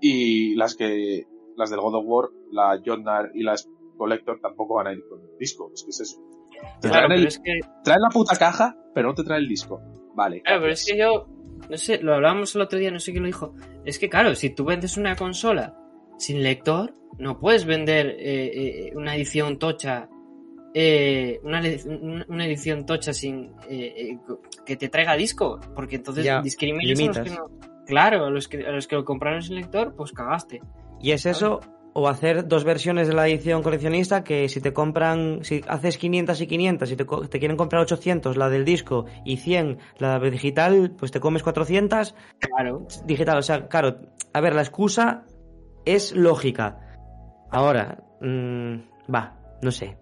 [0.00, 1.24] Y las que,
[1.56, 3.54] las del God of War, la Jotnar y la
[3.96, 5.70] Collector tampoco van a ir con el disco.
[5.72, 6.20] Es que es eso.
[6.80, 9.42] Te Claro, traen, el- pero es que, traen la puta caja, pero no te traen
[9.42, 9.80] el disco.
[10.14, 10.42] Vale.
[10.42, 11.26] claro, pero es que yo,
[11.68, 13.54] no sé, lo hablábamos el otro día, no sé quién lo dijo.
[13.84, 15.76] Es que, claro, si tú vendes una consola
[16.18, 20.08] sin lector, no puedes vender eh, eh, una edición tocha,
[20.72, 21.60] eh, una,
[22.28, 24.18] una- edición tocha sin eh, eh,
[24.66, 27.38] que te traiga disco, porque entonces Ya, discriminas a los que limitas.
[27.38, 27.84] no.
[27.86, 30.60] Claro, a los que, a los que lo compraron sin lector, pues cagaste.
[31.00, 31.60] Y es eso,
[31.96, 36.40] o hacer dos versiones de la edición coleccionista que si te compran, si haces 500
[36.40, 40.90] y 500, si te, te quieren comprar 800 la del disco y 100 la digital,
[40.98, 42.86] pues te comes 400 Claro.
[43.06, 43.38] digital.
[43.38, 44.00] O sea, claro,
[44.32, 45.22] a ver, la excusa
[45.84, 46.80] es lógica.
[47.50, 48.74] Ahora, mm,
[49.14, 49.96] va, no sé,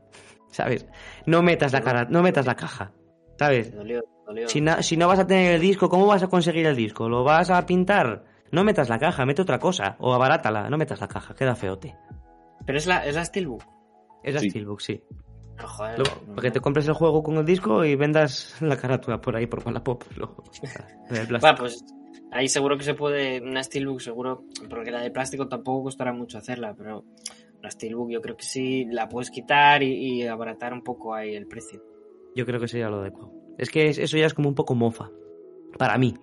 [0.50, 0.86] ¿sabes?
[1.26, 2.92] No metas la cara, no metas la caja,
[3.38, 3.74] ¿sabes?
[3.74, 4.48] Dolió, dolió.
[4.48, 7.08] Si, na- si no vas a tener el disco, ¿cómo vas a conseguir el disco?
[7.08, 8.24] ¿Lo vas a pintar?
[8.52, 9.96] No metas la caja, mete otra cosa.
[9.98, 11.96] O abarátala, no metas la caja, queda feote.
[12.64, 13.62] Pero es la, es la Steelbook.
[14.22, 14.50] Es la Sí.
[14.50, 15.02] Steelbook, sí.
[15.58, 16.52] No, joder, Luego, no, para que no.
[16.54, 20.04] te compres el juego con el disco y vendas la carátula por ahí, por Wallapop.
[20.16, 20.44] Luego.
[21.44, 21.84] Va, pues
[22.30, 26.38] ahí seguro que se puede, una Steelbook seguro, porque la de plástico tampoco costará mucho
[26.38, 27.04] hacerla, pero
[27.58, 29.92] una Steelbook yo creo que sí la puedes quitar y,
[30.22, 31.82] y abaratar un poco ahí el precio.
[32.34, 33.32] Yo creo que sería lo adecuado.
[33.58, 35.10] Es que es- eso ya es como un poco mofa.
[35.78, 36.14] Para mí.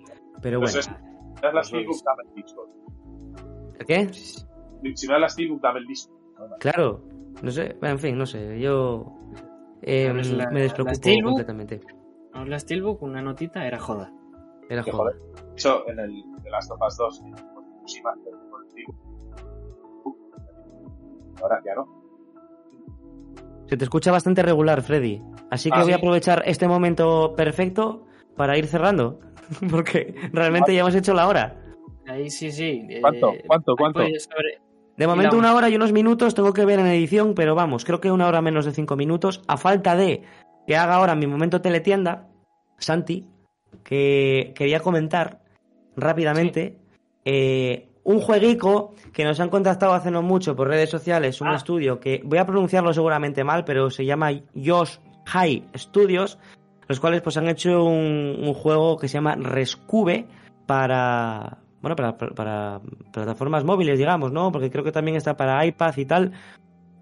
[0.42, 0.98] Pero Pues bueno.
[0.98, 1.09] es-
[1.42, 2.68] me das la Steelbook, dame el disco.
[3.80, 4.14] ¿El ¿Qué?
[4.96, 6.14] Si me das la Steelbook, dame el disco.
[6.60, 7.02] Claro.
[7.42, 7.78] No sé.
[7.82, 8.60] En fin, no sé.
[8.60, 9.14] Yo
[9.82, 11.30] eh, la- me despreocupo la Steelbook.
[11.32, 11.82] completamente.
[12.34, 14.12] Ahora la Steelbook, una notita, era joda.
[14.70, 15.12] Era Que joda.
[15.14, 15.46] joder.
[15.46, 17.20] De hecho, en el de Last of Us 2,
[17.54, 18.96] con Tsushima, con el Steelbook.
[21.42, 22.00] Ahora ya no.
[23.68, 25.22] Se te escucha bastante regular, Freddy.
[25.52, 29.20] Así que Ah, voy a aprovechar este momento perfecto para ir cerrando.
[29.70, 31.56] Porque realmente ya hemos hecho la hora.
[32.08, 32.86] Ahí sí, sí.
[32.90, 33.34] eh, ¿Cuánto?
[33.48, 33.76] ¿Cuánto?
[33.76, 34.00] ¿Cuánto?
[34.98, 38.02] De momento una hora y unos minutos tengo que ver en edición, pero vamos, creo
[38.02, 39.42] que una hora menos de cinco minutos.
[39.48, 40.24] A falta de
[40.68, 42.28] que haga ahora mi momento teletienda,
[42.78, 43.26] Santi,
[43.84, 45.42] que quería comentar
[45.96, 46.78] rápidamente
[47.26, 51.56] eh, un jueguico que nos han contactado hace no mucho por redes sociales, un Ah.
[51.56, 54.98] estudio que voy a pronunciarlo seguramente mal, pero se llama Yosh
[55.28, 56.40] High Studios,
[56.90, 60.26] los cuales pues han hecho un, un juego que se llama Rescube
[60.66, 62.82] para bueno para, para-
[63.14, 66.32] plataformas móviles digamos no porque creo que también está para iPad y tal.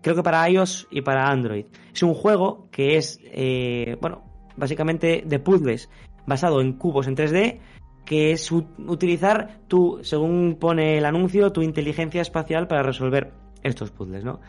[0.01, 1.65] Creo que para iOS y para Android.
[1.93, 4.23] Es un juego que es eh, bueno
[4.55, 5.89] básicamente de puzzles
[6.27, 7.59] basado en cubos en 3D
[8.05, 13.31] que es utilizar tu según pone el anuncio tu inteligencia espacial para resolver
[13.63, 14.39] estos puzzles no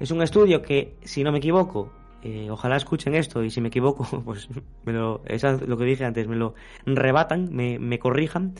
[0.00, 1.92] es un estudio que si no me equivoco
[2.24, 4.48] eh, ojalá escuchen esto y si me equivoco, pues
[4.84, 6.54] me lo, es lo que dije antes, me lo
[6.86, 8.54] rebatan, me, me corrijan.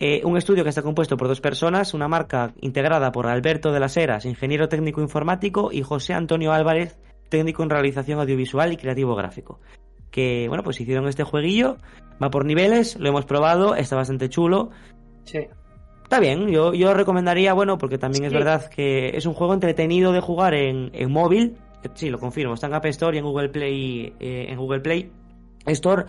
[0.00, 3.78] Eh, un estudio que está compuesto por dos personas, una marca integrada por Alberto de
[3.78, 6.98] las Heras, ingeniero técnico informático, y José Antonio Álvarez,
[7.28, 9.60] técnico en realización audiovisual y creativo gráfico.
[10.10, 11.76] Que, bueno, pues hicieron este jueguillo,
[12.22, 14.70] va por niveles, lo hemos probado, está bastante chulo.
[15.22, 15.46] Sí.
[16.02, 20.12] Está bien, yo, yo recomendaría, bueno, porque también es verdad que es un juego entretenido
[20.12, 21.56] de jugar en, en móvil.
[21.94, 25.10] Sí, lo confirmo, está en App Store y en Google Play, eh, en Google Play
[25.66, 26.04] Store.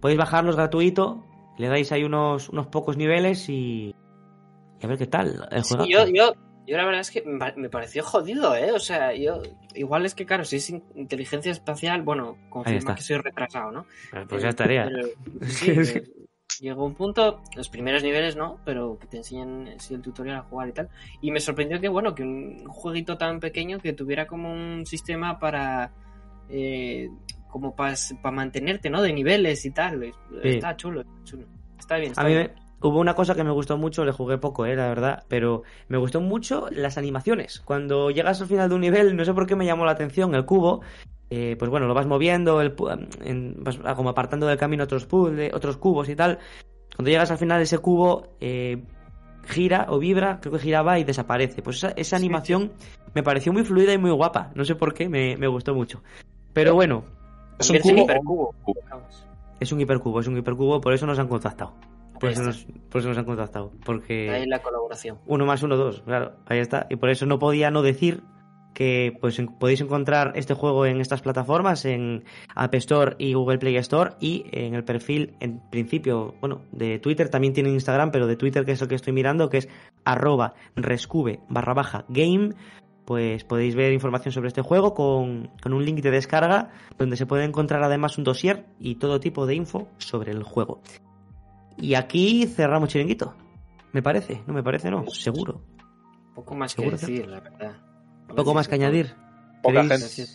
[0.00, 1.24] Podéis bajarlos gratuito.
[1.58, 3.94] Le dais ahí unos, unos pocos niveles y,
[4.80, 6.34] y a ver qué tal el Sí, yo, yo,
[6.66, 8.72] yo la verdad es que me pa- me pareció jodido, ¿eh?
[8.72, 9.40] O sea, yo.
[9.74, 13.86] Igual es que, claro, si es in- inteligencia espacial, bueno, confirma que soy retrasado, ¿no?
[14.28, 14.84] Pues ya estaría.
[14.84, 15.08] Pero,
[15.48, 16.04] sí, pero
[16.60, 20.42] llegó un punto, los primeros niveles no, pero que te enseñan sí, el tutorial a
[20.42, 20.88] jugar y tal.
[21.20, 25.38] Y me sorprendió que, bueno, que un jueguito tan pequeño que tuviera como un sistema
[25.38, 25.92] para.
[26.48, 27.08] eh,
[27.48, 27.94] como para
[28.32, 29.00] mantenerte, ¿no?
[29.00, 30.12] De niveles y tal.
[30.42, 30.48] Sí.
[30.48, 31.46] Está chulo, está chulo.
[31.78, 32.10] Está bien.
[32.10, 32.50] Está A mí me-
[32.82, 35.96] hubo una cosa que me gustó mucho, le jugué poco, eh, la verdad, pero me
[35.96, 37.60] gustó mucho las animaciones.
[37.60, 40.34] Cuando llegas al final de un nivel, no sé por qué me llamó la atención
[40.34, 40.82] el cubo.
[41.30, 45.06] Eh, pues bueno, lo vas moviendo, el, pu- en- vas como apartando del camino otros
[45.06, 46.38] puzzles, otros cubos y tal.
[46.94, 48.82] Cuando llegas al final ese cubo eh,
[49.44, 51.62] gira o vibra, creo que giraba y desaparece.
[51.62, 52.72] Pues esa, esa animación
[53.14, 54.50] me pareció muy fluida y muy guapa.
[54.54, 56.02] No sé por qué, me, me gustó mucho.
[56.52, 57.04] Pero bueno,
[57.58, 58.02] Es un cubo.
[58.02, 58.54] hipercubo.
[59.60, 61.74] es un hipercubo, es un hipercubo, por eso nos han contactado.
[62.18, 63.72] Por eso nos, por eso nos han contactado.
[63.84, 64.30] Porque...
[64.30, 65.18] Ahí la colaboración.
[65.26, 66.86] Uno más uno, dos, claro, ahí está.
[66.88, 68.22] Y por eso no podía no decir
[68.76, 72.24] que pues en- podéis encontrar este juego en estas plataformas, en
[72.54, 77.30] App Store y Google Play Store y en el perfil, en principio, bueno, de Twitter,
[77.30, 79.68] también tiene Instagram, pero de Twitter, que es el que estoy mirando, que es
[80.04, 82.50] arroba rescube barra baja game,
[83.06, 86.68] pues podéis ver información sobre este juego con, con un link de descarga
[86.98, 90.82] donde se puede encontrar además un dossier y todo tipo de info sobre el juego.
[91.78, 93.34] Y aquí cerramos chiringuito.
[93.92, 95.62] Me parece, no me parece, no, seguro.
[96.34, 97.72] Poco más Seguro que- decir, la verdad.
[98.34, 99.14] Poco más que añadir.
[99.62, 100.32] Poca ¿Queréis- gente.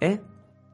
[0.00, 0.20] ¿Eh?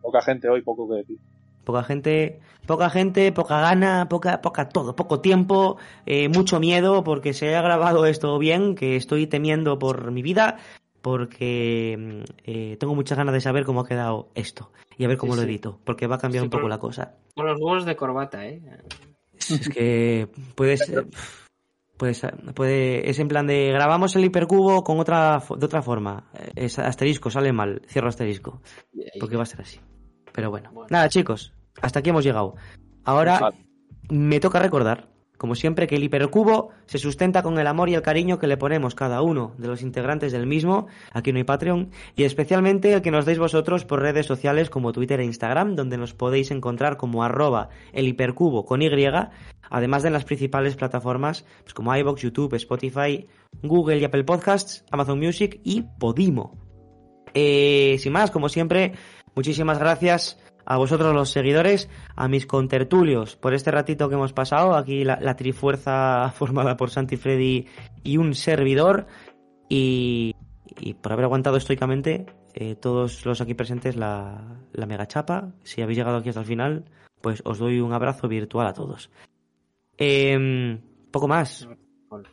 [0.03, 1.19] Poca gente hoy, poco que decir.
[1.65, 7.33] Poca gente, poca gente, poca gana, poca, poca todo, poco tiempo, eh, mucho miedo porque
[7.33, 10.59] se ha grabado esto bien, que estoy temiendo por mi vida,
[11.01, 15.17] porque mm, eh, tengo muchas ganas de saber cómo ha quedado esto y a ver
[15.17, 15.49] cómo Sí, lo sí.
[15.49, 17.15] edito, porque va a cambiar Sí, un poco la cosa.
[17.35, 18.61] Con los huevos de corbata, ¿eh?
[19.39, 20.81] Es que puedes,
[22.07, 26.31] eh, puedes, puede, es en plan de grabamos el hipercubo con otra, de otra forma.
[26.55, 28.61] Es asterisco, sale mal, cierro asterisco.
[29.21, 29.81] Porque va a ser así.
[30.33, 30.71] Pero bueno.
[30.73, 30.89] Bueno.
[30.91, 32.55] Nada, chicos, hasta aquí hemos llegado.
[33.05, 33.67] Ahora Vale.
[34.11, 38.03] me toca recordar, como siempre, que el hipercubo se sustenta con el amor y el
[38.03, 41.91] cariño que le ponemos cada uno de los integrantes del mismo, aquí no hay Patreon,
[42.17, 45.99] y especialmente el que nos deis vosotros por redes sociales como Twitter e Instagram, donde
[45.99, 48.91] nos podéis encontrar como arroba el hipercubo con Y,
[49.71, 53.27] además de en las principales plataformas pues como iVoox, YouTube, Spotify,
[53.63, 56.59] Google y Apple Podcasts, Amazon Music y Podimo.
[57.35, 58.93] Eh, sin más, como siempre,
[59.35, 64.75] muchísimas gracias a vosotros los seguidores, a mis contertulios por este ratito que hemos pasado,
[64.75, 67.67] aquí la, la trifuerza formada por Santi Freddy
[68.03, 69.07] y un servidor,
[69.69, 70.35] y,
[70.81, 75.53] y por haber aguantado estoicamente eh, todos los aquí presentes la, la mega chapa.
[75.63, 76.85] Si habéis llegado aquí hasta el final,
[77.21, 79.11] pues os doy un abrazo virtual a todos.
[79.97, 81.69] Em, poco más,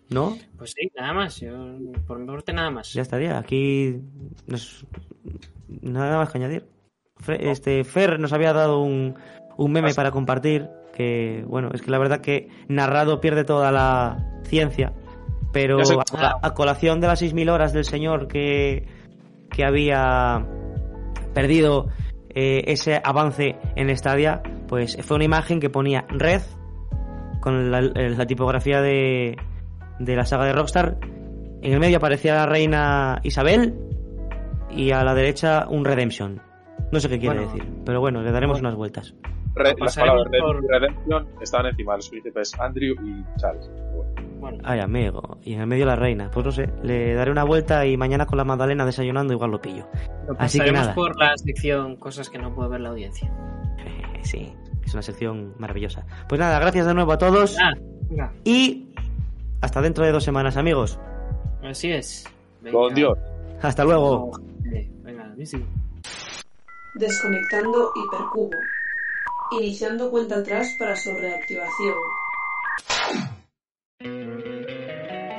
[0.10, 0.38] ¿no?
[0.58, 1.40] Pues sí, nada más.
[1.40, 1.52] Yo,
[2.06, 2.94] por mi parte, nada más.
[2.94, 3.38] Ya estaría.
[3.38, 3.96] Aquí
[4.48, 4.86] nos-
[5.82, 6.68] nada más que añadir.
[7.22, 9.16] Fre- Este Fer nos había dado un,
[9.58, 10.70] un meme para compartir.
[10.96, 14.94] Que bueno, es que la verdad que narrado pierde toda la ciencia.
[15.54, 18.88] Pero a, cola- a colación de las 6.000 horas del señor que,
[19.50, 20.46] que había
[21.34, 21.88] perdido
[22.30, 26.42] eh, ese avance en Stadia, pues fue una imagen que ponía Red
[27.42, 29.36] con la, la tipografía de,
[30.00, 30.98] de la saga de Rockstar.
[31.62, 33.76] En el medio aparecía la reina Isabel
[34.70, 36.42] y a la derecha un Redemption.
[36.92, 37.52] No sé qué quiere Bueno.
[37.54, 38.70] decir, pero bueno, le daremos Bueno.
[38.70, 39.16] unas vueltas.
[39.54, 43.70] Re- las palabras por- Redemption estaban encima de los príncipes Andrew y Charles.
[44.39, 45.38] Bueno, Ay, amigo.
[45.44, 46.32] Y en el medio la reina.
[46.32, 49.62] Pues no sé, le daré una vuelta y mañana con la Magdalena desayunando igual lo
[49.62, 49.88] pillo.
[50.28, 50.94] lo así que nada.
[50.96, 53.32] por la sección cosas que no puede ver la audiencia.
[54.24, 54.52] Sí,
[54.84, 56.06] es una sección maravillosa.
[56.30, 57.74] Pues nada, gracias de nuevo a todos Ah,
[58.09, 58.93] venga, y
[59.62, 61.00] hasta dentro de dos semanas, amigos.
[61.63, 62.28] así es.
[62.62, 62.78] Venga.
[62.80, 63.18] Con Dios.
[63.62, 64.32] Hasta luego.
[64.74, 65.63] Eh, Venga, sí.
[66.93, 68.51] Desconectando hipercubo.
[69.51, 71.96] Iniciando cuenta atrás para su reactivación.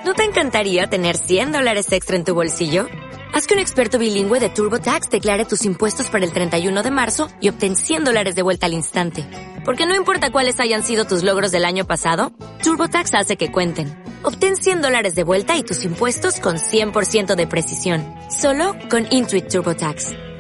[0.04, 2.86] ¿No te encantaría tener 100 dólares extra en tu bolsillo?
[3.34, 7.28] Haz que un experto bilingüe de TurboTax declare tus impuestos para el 31 de marzo
[7.40, 9.26] y obtén 100 dólares de vuelta al instante.
[9.64, 14.02] Porque no importa cuáles hayan sido tus logros del año pasado, TurboTax hace que cuenten.
[14.22, 18.04] Obtén 100 dólares de vuelta y tus impuestos con 100% de precisión.
[18.30, 20.31] Solo con Intuit TurboTax.